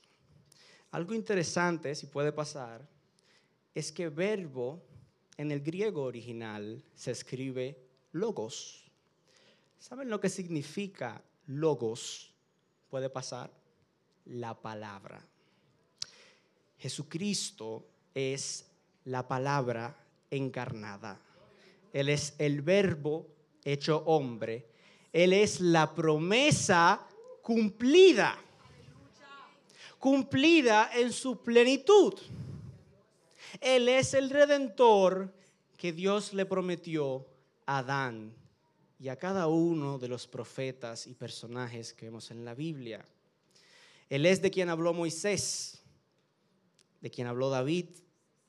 [0.91, 2.87] Algo interesante, si puede pasar,
[3.73, 4.81] es que verbo
[5.37, 7.77] en el griego original se escribe
[8.11, 8.80] logos.
[9.81, 12.31] ¿Saben lo que significa logos?
[12.87, 13.49] Puede pasar
[14.25, 15.25] la palabra.
[16.77, 18.69] Jesucristo es
[19.05, 19.97] la palabra
[20.29, 21.19] encarnada.
[21.91, 23.25] Él es el verbo
[23.65, 24.67] hecho hombre.
[25.11, 27.07] Él es la promesa
[27.41, 28.37] cumplida.
[29.97, 32.13] Cumplida en su plenitud.
[33.59, 35.33] Él es el redentor
[35.75, 37.25] que Dios le prometió
[37.65, 38.40] a Adán
[39.01, 43.03] y a cada uno de los profetas y personajes que vemos en la Biblia.
[44.07, 45.81] Él es de quien habló Moisés,
[47.01, 47.87] de quien habló David,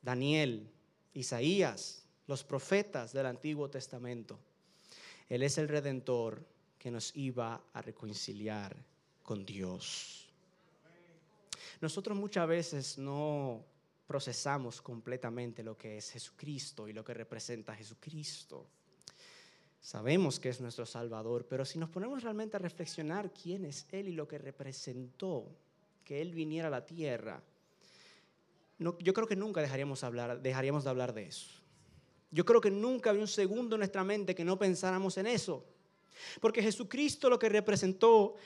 [0.02, 0.70] Daniel,
[1.14, 4.38] Isaías, los profetas del Antiguo Testamento.
[5.26, 6.44] Él es el redentor
[6.78, 8.76] que nos iba a reconciliar
[9.22, 10.28] con Dios.
[11.80, 13.64] Nosotros muchas veces no
[14.06, 18.66] procesamos completamente lo que es Jesucristo y lo que representa Jesucristo.
[19.82, 24.08] Sabemos que es nuestro Salvador, pero si nos ponemos realmente a reflexionar quién es Él
[24.08, 25.44] y lo que representó
[26.04, 27.42] que Él viniera a la tierra,
[28.78, 31.48] yo creo que nunca dejaríamos, hablar, dejaríamos de hablar de eso.
[32.30, 35.64] Yo creo que nunca había un segundo en nuestra mente que no pensáramos en eso.
[36.40, 38.36] Porque Jesucristo lo que representó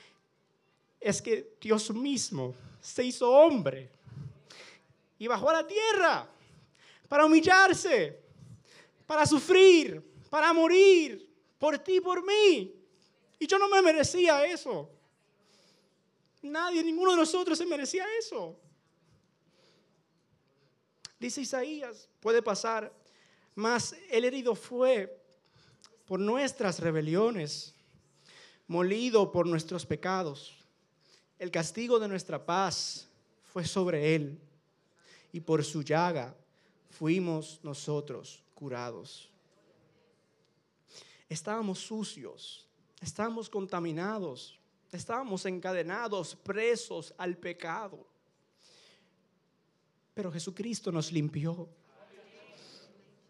[0.99, 3.91] es que Dios mismo se hizo hombre
[5.19, 6.29] y bajó a la tierra
[7.09, 8.23] para humillarse,
[9.07, 11.26] para sufrir, para morir
[11.59, 12.75] por ti, por mí.
[13.39, 14.91] Y yo no me merecía eso.
[16.43, 18.57] Nadie, ninguno de nosotros se merecía eso.
[21.19, 22.93] Dice Isaías, puede pasar,
[23.55, 25.23] mas el herido fue
[26.05, 27.75] por nuestras rebeliones,
[28.69, 30.55] molido por nuestros pecados.
[31.39, 33.09] El castigo de nuestra paz
[33.43, 34.39] fue sobre él,
[35.33, 36.35] y por su llaga
[36.91, 39.31] fuimos nosotros curados.
[41.29, 42.69] Estábamos sucios,
[43.01, 44.59] estábamos contaminados,
[44.93, 48.07] estábamos encadenados, presos al pecado.
[50.15, 51.69] Pero Jesucristo nos limpió.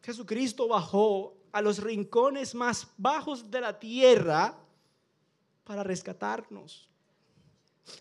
[0.03, 4.57] Jesucristo bajó a los rincones más bajos de la tierra
[5.65, 6.89] para rescatarnos.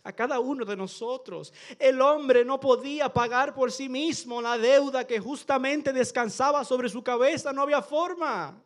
[0.04, 1.54] A cada uno de nosotros.
[1.80, 7.04] El hombre no podía pagar por sí mismo la deuda que justamente descansaba sobre su
[7.04, 7.54] cabeza.
[7.54, 8.62] No había forma.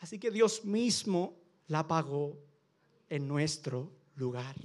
[0.00, 1.36] Así que Dios mismo
[1.68, 2.36] la pagó
[3.08, 4.56] en nuestro lugar.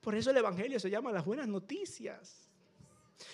[0.00, 2.48] Por eso el Evangelio se llama las buenas noticias.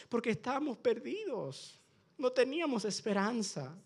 [0.09, 1.79] Porque estábamos perdidos,
[2.19, 3.77] no teníamos esperanza.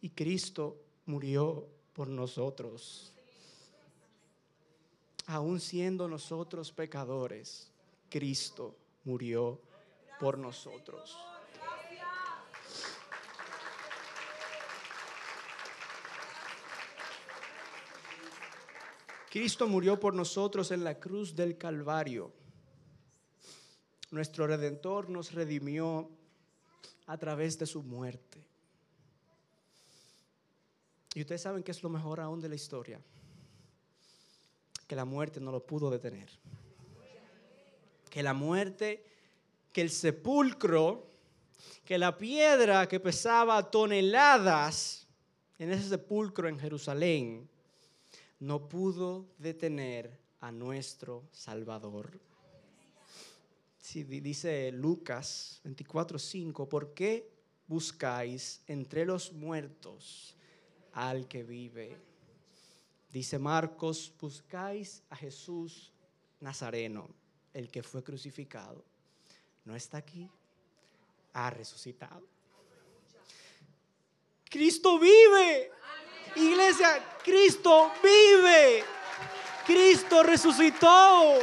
[0.00, 3.12] Y Cristo murió por nosotros.
[5.26, 7.70] Aún siendo nosotros pecadores,
[8.08, 9.60] Cristo murió
[10.18, 11.16] por nosotros.
[19.38, 22.32] Cristo murió por nosotros en la cruz del Calvario.
[24.10, 26.10] Nuestro redentor nos redimió
[27.06, 28.44] a través de su muerte.
[31.14, 33.00] Y ustedes saben que es lo mejor aún de la historia,
[34.88, 36.28] que la muerte no lo pudo detener.
[38.10, 39.04] Que la muerte,
[39.72, 41.06] que el sepulcro,
[41.84, 45.06] que la piedra que pesaba toneladas
[45.60, 47.48] en ese sepulcro en Jerusalén,
[48.40, 52.20] no pudo detener a nuestro Salvador.
[53.80, 57.30] Si dice Lucas 24:5, ¿por qué
[57.66, 60.36] buscáis entre los muertos
[60.92, 61.96] al que vive?
[63.12, 65.92] Dice Marcos, buscáis a Jesús
[66.40, 67.08] Nazareno,
[67.54, 68.84] el que fue crucificado.
[69.64, 70.28] No está aquí,
[71.32, 72.22] ha resucitado.
[74.48, 75.70] Cristo vive.
[76.36, 78.84] Iglesia, Cristo vive.
[79.66, 81.38] Cristo resucitó.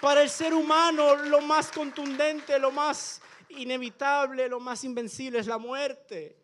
[0.00, 5.58] Para el ser humano lo más contundente, lo más inevitable, lo más invencible es la
[5.58, 6.36] muerte.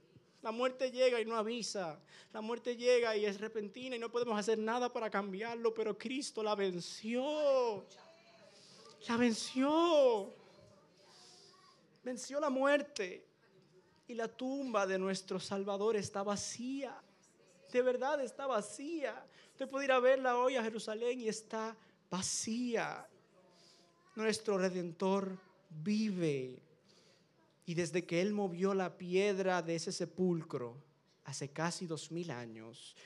[0.43, 2.01] La muerte llega y no avisa.
[2.33, 6.43] La muerte llega y es repentina y no podemos hacer nada para cambiarlo, pero Cristo
[6.43, 7.85] la venció.
[9.09, 10.33] La venció.
[12.03, 13.30] Venció la muerte.
[14.11, 17.01] Y la tumba de nuestro Salvador está vacía.
[17.73, 19.25] De verdad está vacía.
[19.53, 21.77] Usted puede ir a verla hoy a Jerusalén y está
[22.11, 23.07] vacía.
[24.17, 25.39] Nuestro Redentor
[25.85, 26.61] vive.
[27.67, 30.75] Y desde que Él movió la piedra de ese sepulcro
[31.25, 32.97] hace casi dos mil años,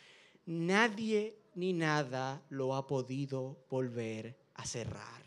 [0.47, 5.23] nadie ni nada lo ha podido volver a cerrar.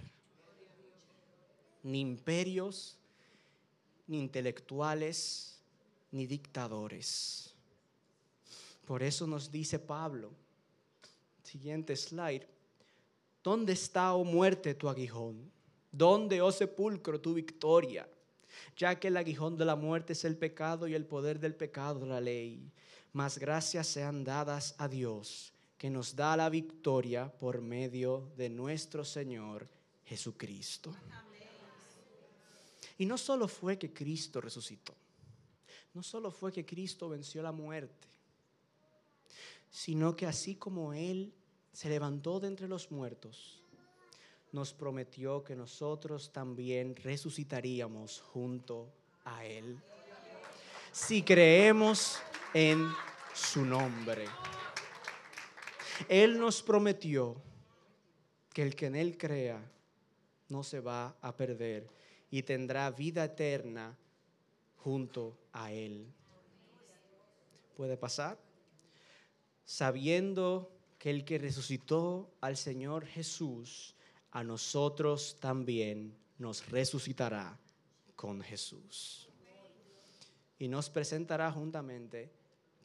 [1.83, 2.97] Ni imperios,
[4.07, 5.56] ni intelectuales,
[6.11, 7.53] ni dictadores.
[8.85, 10.31] Por eso nos dice Pablo,
[11.43, 12.47] siguiente slide,
[13.43, 15.51] ¿dónde está, oh muerte, tu aguijón?
[15.91, 18.07] ¿Dónde, oh sepulcro, tu victoria?
[18.75, 22.05] Ya que el aguijón de la muerte es el pecado y el poder del pecado
[22.05, 22.71] la ley.
[23.13, 29.03] Mas gracias sean dadas a Dios, que nos da la victoria por medio de nuestro
[29.03, 29.67] Señor
[30.05, 30.95] Jesucristo.
[32.97, 34.95] Y no solo fue que Cristo resucitó,
[35.97, 38.07] no solo fue que Cristo venció la muerte,
[39.71, 41.33] sino que así como Él
[41.73, 43.63] se levantó de entre los muertos,
[44.51, 48.93] nos prometió que nosotros también resucitaríamos junto
[49.25, 49.75] a Él.
[50.91, 52.19] Si creemos
[52.53, 52.87] en
[53.33, 54.25] su nombre.
[56.07, 57.41] Él nos prometió
[58.53, 59.59] que el que en Él crea
[60.47, 61.89] no se va a perder
[62.29, 63.97] y tendrá vida eterna
[64.87, 66.07] junto a Él.
[67.75, 68.39] ¿Puede pasar?
[69.65, 73.95] Sabiendo que el que resucitó al Señor Jesús
[74.31, 77.59] a nosotros también nos resucitará
[78.15, 79.27] con Jesús.
[80.57, 82.31] Y nos presentará juntamente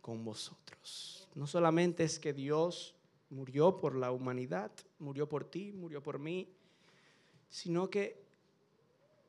[0.00, 1.28] con vosotros.
[1.36, 2.96] No solamente es que Dios
[3.30, 6.48] murió por la humanidad, murió por ti, murió por mí,
[7.48, 8.24] sino que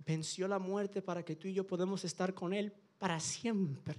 [0.06, 3.98] venció la muerte para que tú y yo podamos estar con Él para siempre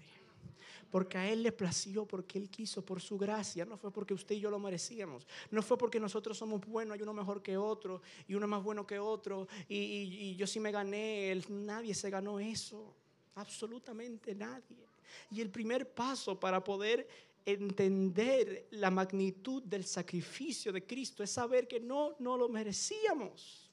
[0.95, 3.65] porque a Él le plació, porque Él quiso, por su gracia.
[3.65, 5.27] No fue porque usted y yo lo merecíamos.
[5.51, 8.87] No fue porque nosotros somos buenos, hay uno mejor que otro y uno más bueno
[8.87, 9.49] que otro.
[9.69, 12.95] Y, yo sí me gané, nadie se ganó eso.
[13.35, 14.87] Absolutamente nadie.
[15.33, 17.09] Y el primer paso para poder
[17.45, 23.69] entender la magnitud del sacrificio de Cristo es saber que no, no lo merecíamos.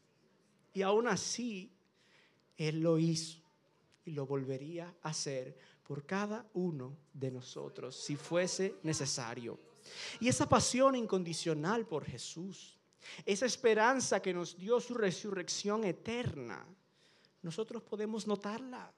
[0.74, 1.70] Y aún así,
[2.68, 3.40] Él lo hizo
[4.06, 9.60] y lo volvería a hacer por cada uno de nosotros si fuese necesario.
[10.20, 12.78] Y esa pasión incondicional por Jesús,
[13.26, 16.64] esa esperanza que nos dio su resurrección eterna,
[17.42, 18.92] nosotros podemos notarla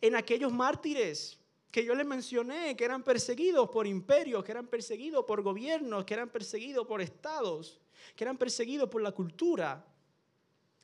[0.00, 1.38] en aquellos mártires
[1.70, 6.14] que yo les mencioné, que eran perseguidos por imperios, que eran perseguidos por gobiernos, que
[6.14, 7.80] eran perseguidos por estados,
[8.14, 9.84] que eran perseguidos por la cultura.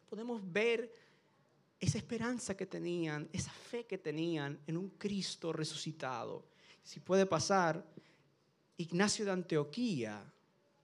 [0.09, 1.09] Podemos ver
[1.81, 6.45] esa esperanza que tenían, esa fe que tenían en un Cristo resucitado.
[6.83, 7.83] Si puede pasar,
[8.76, 10.22] Ignacio de Antioquía,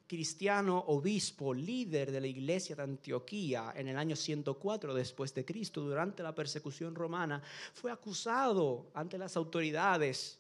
[0.07, 5.83] cristiano, obispo, líder de la iglesia de Antioquía en el año 104 después de Cristo,
[5.83, 7.43] durante la persecución romana,
[7.75, 10.39] fue acusado ante las autoridades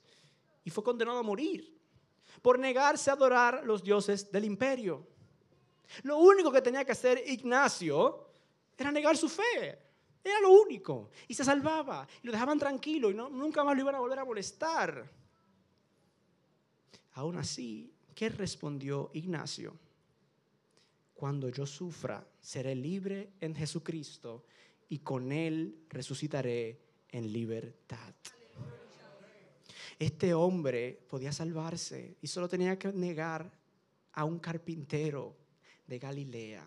[0.64, 1.76] y fue condenado a morir
[2.40, 5.06] por negarse a adorar los dioses del imperio.
[6.02, 8.30] Lo único que tenía que hacer Ignacio
[8.76, 9.85] era negar su fe.
[10.26, 11.10] Era lo único.
[11.28, 12.06] Y se salvaba.
[12.20, 15.08] Y lo dejaban tranquilo y no, nunca más lo iban a volver a molestar.
[17.12, 19.78] Aún así, ¿qué respondió Ignacio?
[21.14, 24.44] Cuando yo sufra, seré libre en Jesucristo
[24.88, 28.14] y con Él resucitaré en libertad.
[29.98, 33.50] Este hombre podía salvarse y solo tenía que negar
[34.12, 35.36] a un carpintero
[35.86, 36.66] de Galilea.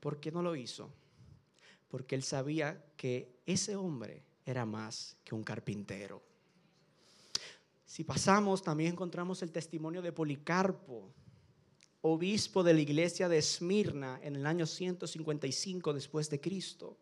[0.00, 0.90] ¿Por qué no lo hizo?
[1.88, 6.22] Porque él sabía que ese hombre era más que un carpintero.
[7.84, 11.12] Si pasamos, también encontramos el testimonio de Policarpo,
[12.02, 16.98] obispo de la iglesia de Esmirna en el año 155 después de Cristo.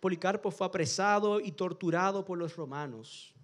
[0.00, 3.34] Policarpo fue apresado y torturado por los romanos.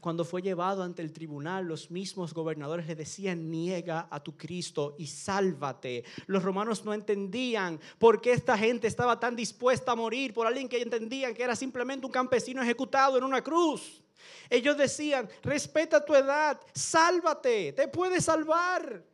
[0.00, 4.96] Cuando fue llevado ante el tribunal, los mismos gobernadores le decían, niega a tu Cristo
[4.98, 6.04] y sálvate.
[6.26, 10.68] Los romanos no entendían por qué esta gente estaba tan dispuesta a morir por alguien
[10.68, 14.02] que entendían que era simplemente un campesino ejecutado en una cruz.
[14.50, 19.04] Ellos decían, respeta tu edad, sálvate, te puedes salvar.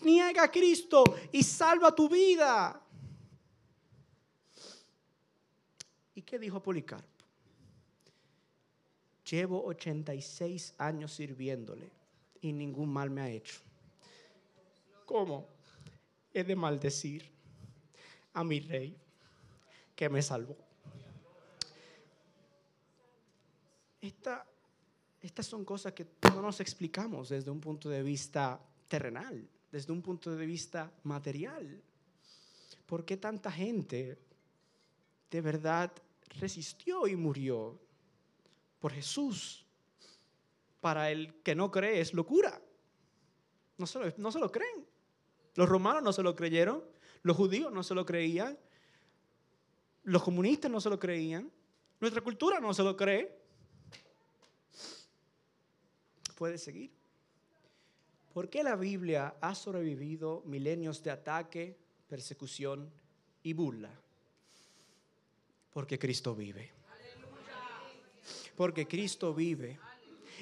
[0.00, 2.80] Niega a Cristo y salva tu vida.
[6.14, 7.17] ¿Y qué dijo Policarpo?
[9.30, 11.90] Llevo 86 años sirviéndole
[12.40, 13.60] y ningún mal me ha hecho.
[15.04, 15.46] ¿Cómo?
[16.32, 17.28] He de maldecir
[18.32, 18.96] a mi rey
[19.94, 20.56] que me salvó.
[25.20, 30.00] estas son cosas que no nos explicamos desde un punto de vista terrenal, desde un
[30.00, 31.82] punto de vista material.
[32.86, 34.18] ¿Por qué tanta gente
[35.30, 35.92] de verdad
[36.40, 37.78] resistió y murió
[38.78, 39.66] por Jesús?
[40.80, 42.60] Para el que no cree es locura.
[43.76, 44.86] No se, lo, no se lo creen.
[45.54, 46.84] Los romanos no se lo creyeron,
[47.22, 48.56] los judíos no se lo creían,
[50.04, 51.50] los comunistas no se lo creían,
[52.00, 53.36] nuestra cultura no se lo cree.
[56.36, 56.92] Puede seguir.
[58.32, 61.76] ¿Por qué la Biblia ha sobrevivido milenios de ataque,
[62.08, 62.88] persecución
[63.42, 63.90] y burla?
[65.72, 66.77] Porque Cristo vive.
[68.58, 69.78] Porque Cristo vive.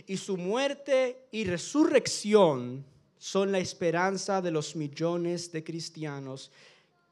[0.08, 2.84] Y su muerte y resurrección
[3.16, 6.50] son la esperanza de los millones de cristianos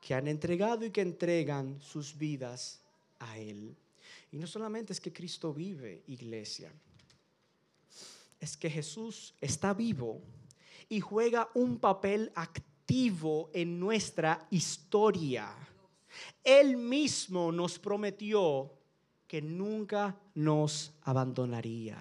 [0.00, 2.80] que han entregado y que entregan sus vidas
[3.20, 3.76] a Él.
[4.32, 6.72] Y no solamente es que Cristo vive, iglesia
[8.44, 10.20] es que Jesús está vivo
[10.90, 15.50] y juega un papel activo en nuestra historia.
[16.44, 18.70] Él mismo nos prometió
[19.34, 21.98] que nunca nos abandonaría.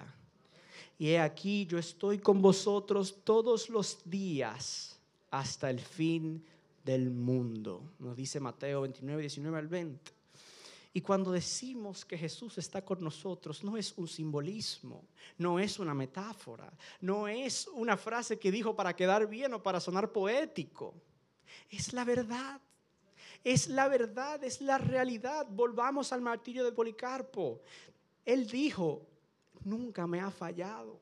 [0.96, 5.00] Y he aquí, yo estoy con vosotros todos los días
[5.32, 6.44] hasta el fin
[6.84, 7.90] del mundo.
[7.98, 10.12] Nos dice Mateo 29, 19 al 20.
[10.92, 15.02] Y cuando decimos que Jesús está con nosotros, no es un simbolismo,
[15.36, 19.80] no es una metáfora, no es una frase que dijo para quedar bien o para
[19.80, 20.94] sonar poético.
[21.68, 22.60] Es la verdad.
[23.44, 25.46] Es la verdad, es la realidad.
[25.50, 27.60] Volvamos al martirio de Policarpo.
[28.24, 29.06] Él dijo,
[29.64, 30.98] nunca me ha fallado.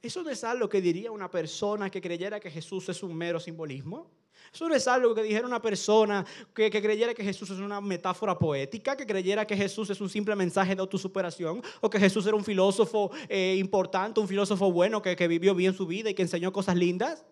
[0.00, 3.40] Eso no es algo que diría una persona que creyera que Jesús es un mero
[3.40, 4.08] simbolismo.
[4.52, 8.38] Eso no es algo que dijera una persona que, creyera que Jesús es una metáfora
[8.38, 12.36] poética, que creyera que Jesús es un simple mensaje de autosuperación, o que Jesús era
[12.36, 16.22] un filósofo eh, importante, un filósofo bueno que, que vivió bien su vida y que
[16.22, 17.24] enseñó cosas lindas.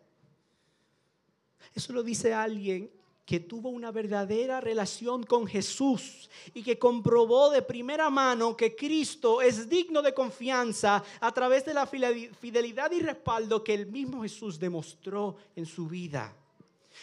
[1.73, 2.91] Eso lo dice alguien
[3.27, 9.43] que tuvo una verdadera relación con Jesús y que comprobó de primera mano que Cristo
[9.43, 14.61] es digno de confianza a través de la fidelidad y respaldo que el mismo Jesús
[14.61, 16.33] demostró en su vida.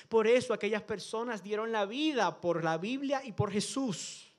[0.07, 4.31] Por eso aquellas personas dieron la vida por la Biblia y por Jesús,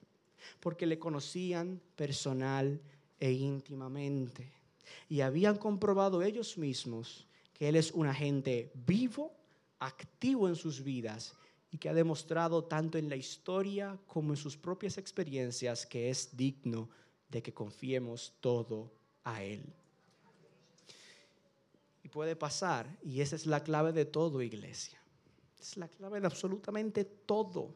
[0.61, 2.81] porque le conocían personal
[3.21, 4.51] e íntimamente.
[5.11, 9.33] Y habían comprobado ellos mismos que Él es un agente vivo,
[9.79, 11.35] activo en sus vidas
[11.75, 16.37] y que ha demostrado tanto en la historia como en sus propias experiencias que es
[16.37, 16.89] digno
[17.29, 18.93] de que confiemos todo
[19.25, 19.65] a Él.
[22.05, 25.05] Y puede pasar, y esa es la clave de todo, iglesia
[25.65, 27.75] es la clave de absolutamente todo.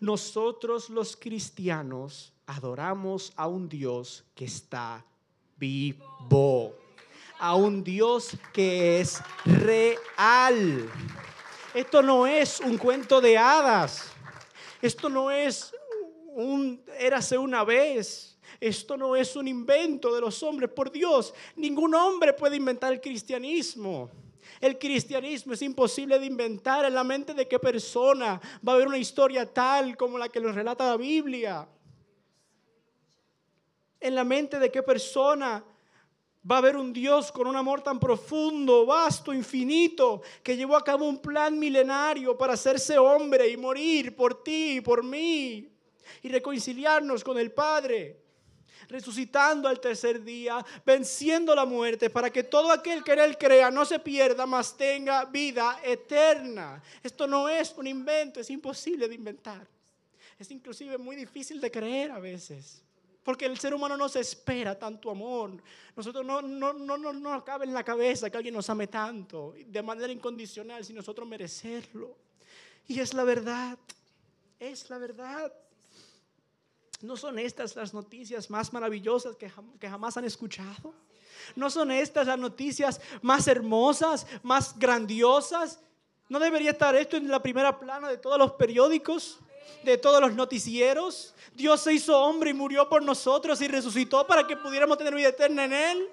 [0.00, 5.04] Nosotros los cristianos adoramos a un Dios que está
[5.58, 6.74] vivo,
[7.38, 10.90] a un Dios que es real.
[11.74, 14.10] Esto no es un cuento de hadas.
[14.82, 15.74] Esto no es
[16.34, 18.36] un érase una vez.
[18.60, 20.70] Esto no es un invento de los hombres.
[20.70, 24.10] Por Dios, ningún hombre puede inventar el cristianismo.
[24.60, 28.86] El cristianismo es imposible de inventar en la mente de qué persona va a haber
[28.86, 31.66] una historia tal como la que nos relata la Biblia.
[33.98, 35.64] En la mente de qué persona
[36.50, 40.84] va a haber un Dios con un amor tan profundo, vasto, infinito, que llevó a
[40.84, 45.68] cabo un plan milenario para hacerse hombre y morir por ti y por mí
[46.22, 48.22] y reconciliarnos con el Padre
[48.88, 53.70] resucitando al tercer día, venciendo la muerte, para que todo aquel que en él crea
[53.70, 56.82] no se pierda, mas tenga vida eterna.
[57.02, 59.66] Esto no es un invento, es imposible de inventar.
[60.38, 62.82] Es inclusive muy difícil de creer a veces.
[63.22, 65.62] Porque el ser humano no se espera tanto amor.
[65.94, 68.88] Nosotros no, no, no, no, no nos cabe en la cabeza que alguien nos ame
[68.88, 72.16] tanto, de manera incondicional, sin nosotros merecerlo.
[72.88, 73.78] Y es la verdad,
[74.58, 75.52] es la verdad.
[77.00, 79.50] ¿No son estas las noticias más maravillosas que,
[79.88, 80.94] jamás han escuchado?
[81.56, 85.80] ¿No son estas las noticias más hermosas, más grandiosas?
[86.28, 89.38] ¿No debería estar esto en la primera plana de todos los periódicos?
[89.84, 91.34] De todos los noticieros.
[91.54, 95.28] Dios se hizo hombre y murió por nosotros y resucitó para que pudiéramos tener vida
[95.28, 96.08] eterna en Él.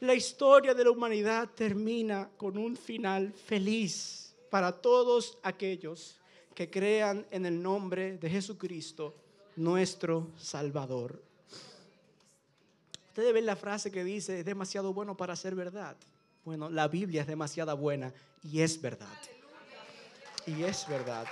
[0.00, 6.18] La historia de la humanidad termina con un final feliz para todos aquellos
[6.54, 9.14] que crean en el nombre de Jesucristo,
[9.56, 11.22] nuestro Salvador.
[13.08, 15.96] Ustedes ven la frase que dice, es demasiado bueno para ser verdad.
[16.44, 18.12] Bueno, la Biblia es demasiado buena
[18.44, 19.18] y es verdad.
[20.46, 21.26] Y es verdad.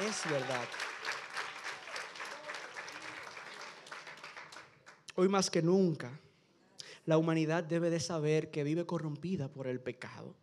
[0.00, 0.66] Es verdad.
[5.14, 6.18] Hoy más que nunca,
[7.06, 10.34] la humanidad debe de saber que vive corrompida por el pecado,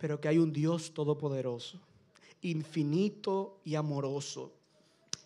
[0.00, 1.78] pero que hay un Dios todopoderoso,
[2.40, 4.54] infinito y amoroso,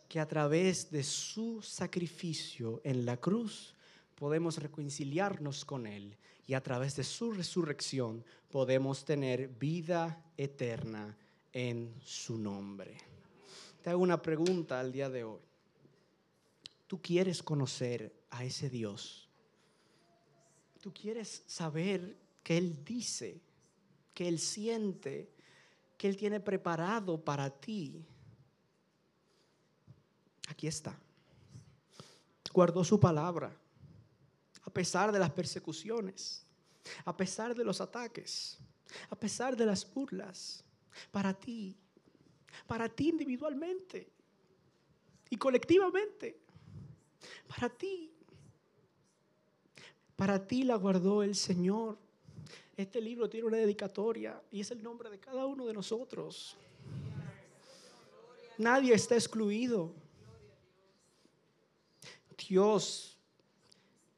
[0.09, 3.75] que a través de su sacrificio en la cruz
[4.17, 6.17] podemos reconciliarnos con Él
[6.49, 11.17] y a través de su resurrección podemos tener vida eterna
[11.55, 12.99] en su nombre.
[13.81, 15.41] Te hago una pregunta al día de hoy.
[16.87, 19.29] ¿Tú quieres conocer a ese Dios?
[20.81, 23.41] ¿Tú quieres saber qué Él dice,
[24.13, 25.33] qué Él siente,
[25.97, 28.05] qué Él tiene preparado para ti?
[30.49, 30.99] Aquí está.
[32.53, 33.57] Guardó su palabra
[34.65, 36.45] a pesar de las persecuciones,
[37.05, 38.59] a pesar de los ataques,
[39.11, 40.64] a pesar de las burlas,
[41.11, 41.77] para ti,
[42.67, 44.11] para ti individualmente
[45.31, 46.39] y colectivamente,
[47.49, 48.11] para ti.
[50.17, 51.99] Para ti la guardó el Señor.
[52.77, 56.57] Este libro tiene una dedicatoria y es el nombre de cada uno de nosotros.
[58.59, 59.93] Nadie está excluido.
[62.49, 63.19] Dios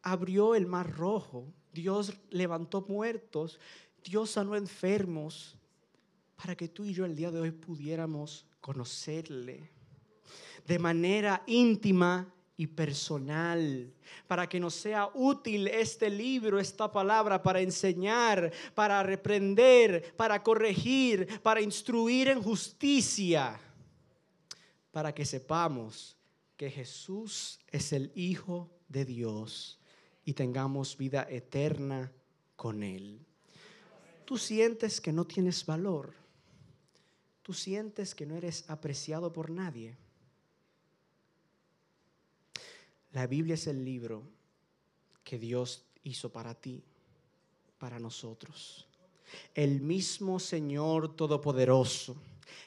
[0.03, 3.59] abrió el mar rojo, Dios levantó muertos,
[4.05, 5.57] Dios sanó enfermos,
[6.37, 9.71] para que tú y yo el día de hoy pudiéramos conocerle
[10.67, 13.93] de manera íntima y personal,
[14.27, 21.41] para que nos sea útil este libro, esta palabra, para enseñar, para reprender, para corregir,
[21.43, 23.61] para instruir en justicia,
[24.91, 26.17] para que sepamos
[26.57, 29.79] que Jesús es el Hijo de Dios
[30.25, 32.11] y tengamos vida eterna
[32.57, 33.21] con Él.
[34.25, 36.15] Tú sientes que no tienes valor,
[37.47, 39.97] tú sientes que no eres apreciado por nadie.
[43.13, 44.25] La Biblia es el libro
[45.23, 46.83] que Dios hizo para ti,
[47.79, 48.89] para nosotros.
[49.55, 52.17] El mismo Señor Todopoderoso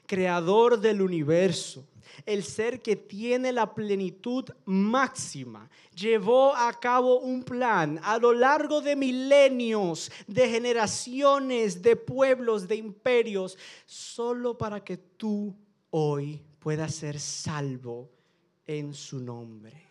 [0.06, 1.86] creador del universo,
[2.26, 8.82] el ser que tiene la plenitud máxima, llevó a cabo un plan a lo largo
[8.82, 15.56] de milenios, de generaciones, de pueblos, de imperios, solo para que tú
[15.92, 18.10] hoy puedas ser salvo
[18.68, 19.82] en su nombre,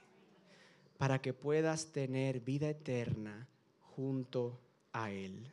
[0.97, 3.49] para que puedas tener vida eterna
[3.97, 4.61] junto
[4.93, 5.53] a Él,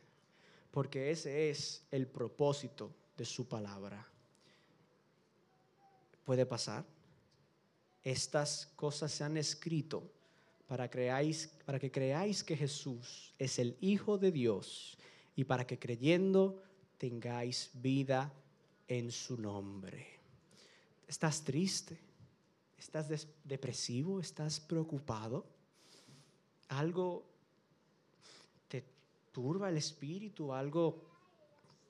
[0.72, 4.06] porque ese es el propósito de su palabra
[6.26, 6.84] puede pasar.
[8.04, 10.12] Estas cosas se han escrito
[10.68, 14.98] para, creáis, para que creáis que Jesús es el Hijo de Dios
[15.36, 16.62] y para que creyendo
[16.98, 18.34] tengáis vida
[18.88, 20.08] en su nombre.
[21.08, 21.98] ¿Estás triste?
[22.78, 24.20] ¿Estás depresivo?
[24.20, 25.46] ¿Estás preocupado?
[26.70, 27.26] ¿Algo
[28.68, 28.84] te
[29.32, 30.52] turba el espíritu?
[30.52, 31.02] ¿Algo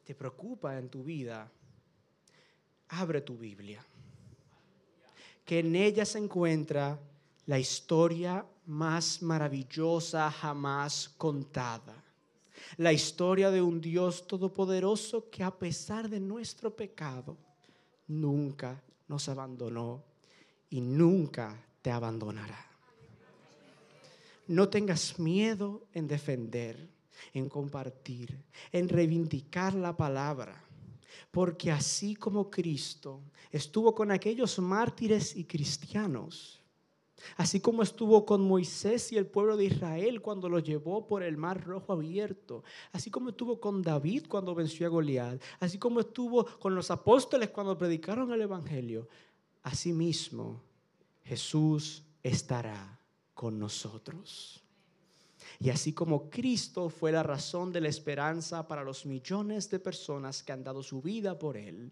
[0.04, 1.50] te preocupa en tu vida?
[2.90, 3.86] Abre tu Biblia
[5.46, 7.00] que en ella se encuentra
[7.46, 12.04] la historia más maravillosa jamás contada.
[12.78, 17.38] La historia de un Dios todopoderoso que a pesar de nuestro pecado,
[18.08, 20.04] nunca nos abandonó
[20.72, 22.66] y nunca te abandonará.
[24.48, 26.90] No tengas miedo en defender,
[27.34, 30.65] en compartir, en reivindicar la palabra
[31.32, 36.62] porque así como Cristo estuvo con aquellos mártires y cristianos,
[37.38, 41.38] así como estuvo con Moisés y el pueblo de Israel cuando lo llevó por el
[41.38, 46.46] mar rojo abierto, así como estuvo con David cuando venció a Goliat, así como estuvo
[46.60, 49.08] con los apóstoles cuando predicaron el Evangelio,
[49.64, 50.62] así mismo
[51.24, 53.00] Jesús estará
[53.34, 54.65] con nosotros.
[55.60, 60.44] Y así como Cristo fue la razón de la esperanza para los millones de personas
[60.44, 61.92] que han dado su vida por Él,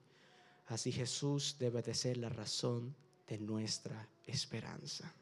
[0.68, 2.96] así Jesús debe de ser la razón
[3.28, 5.14] de nuestra esperanza.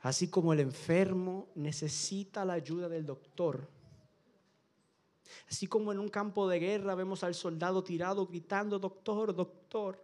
[0.00, 3.68] Así como el enfermo necesita la ayuda del doctor,
[5.48, 10.02] Así como en un campo de guerra vemos al soldado tirado gritando, doctor, doctor.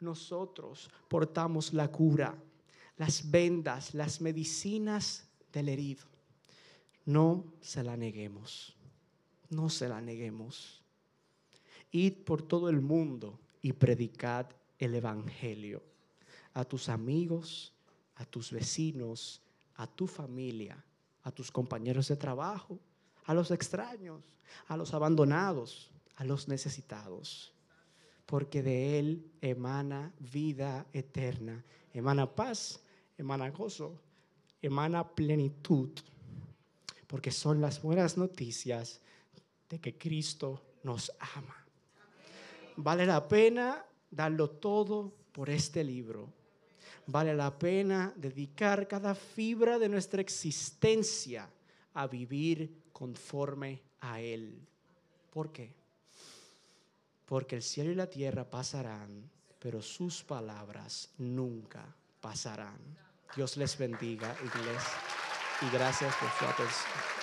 [0.00, 2.36] Nosotros portamos la cura,
[2.96, 6.04] las vendas, las medicinas del herido.
[7.04, 8.76] No se la neguemos,
[9.50, 10.82] no se la neguemos.
[11.92, 14.46] Id por todo el mundo y predicad
[14.78, 15.82] el Evangelio
[16.54, 17.72] a tus amigos,
[18.16, 19.42] a tus vecinos,
[19.76, 20.82] a tu familia,
[21.22, 22.78] a tus compañeros de trabajo,
[23.24, 24.24] a los extraños,
[24.68, 27.52] a los abandonados, a los necesitados.
[28.24, 32.80] Porque de Él emana vida eterna, emana paz,
[33.18, 34.00] emana gozo,
[34.62, 35.90] emana plenitud.
[37.06, 39.00] Porque son las buenas noticias
[39.68, 41.64] de que Cristo nos ama.
[42.76, 46.32] Vale la pena darlo todo por este libro.
[47.06, 51.48] Vale la pena dedicar cada fibra de nuestra existencia
[51.94, 54.66] a vivir conforme a Él.
[55.30, 55.74] ¿Por qué?
[57.24, 63.05] Porque el cielo y la tierra pasarán, pero sus palabras nunca pasarán.
[63.34, 64.98] Dios les bendiga, iglesia,
[65.62, 67.16] y gracias por su atención.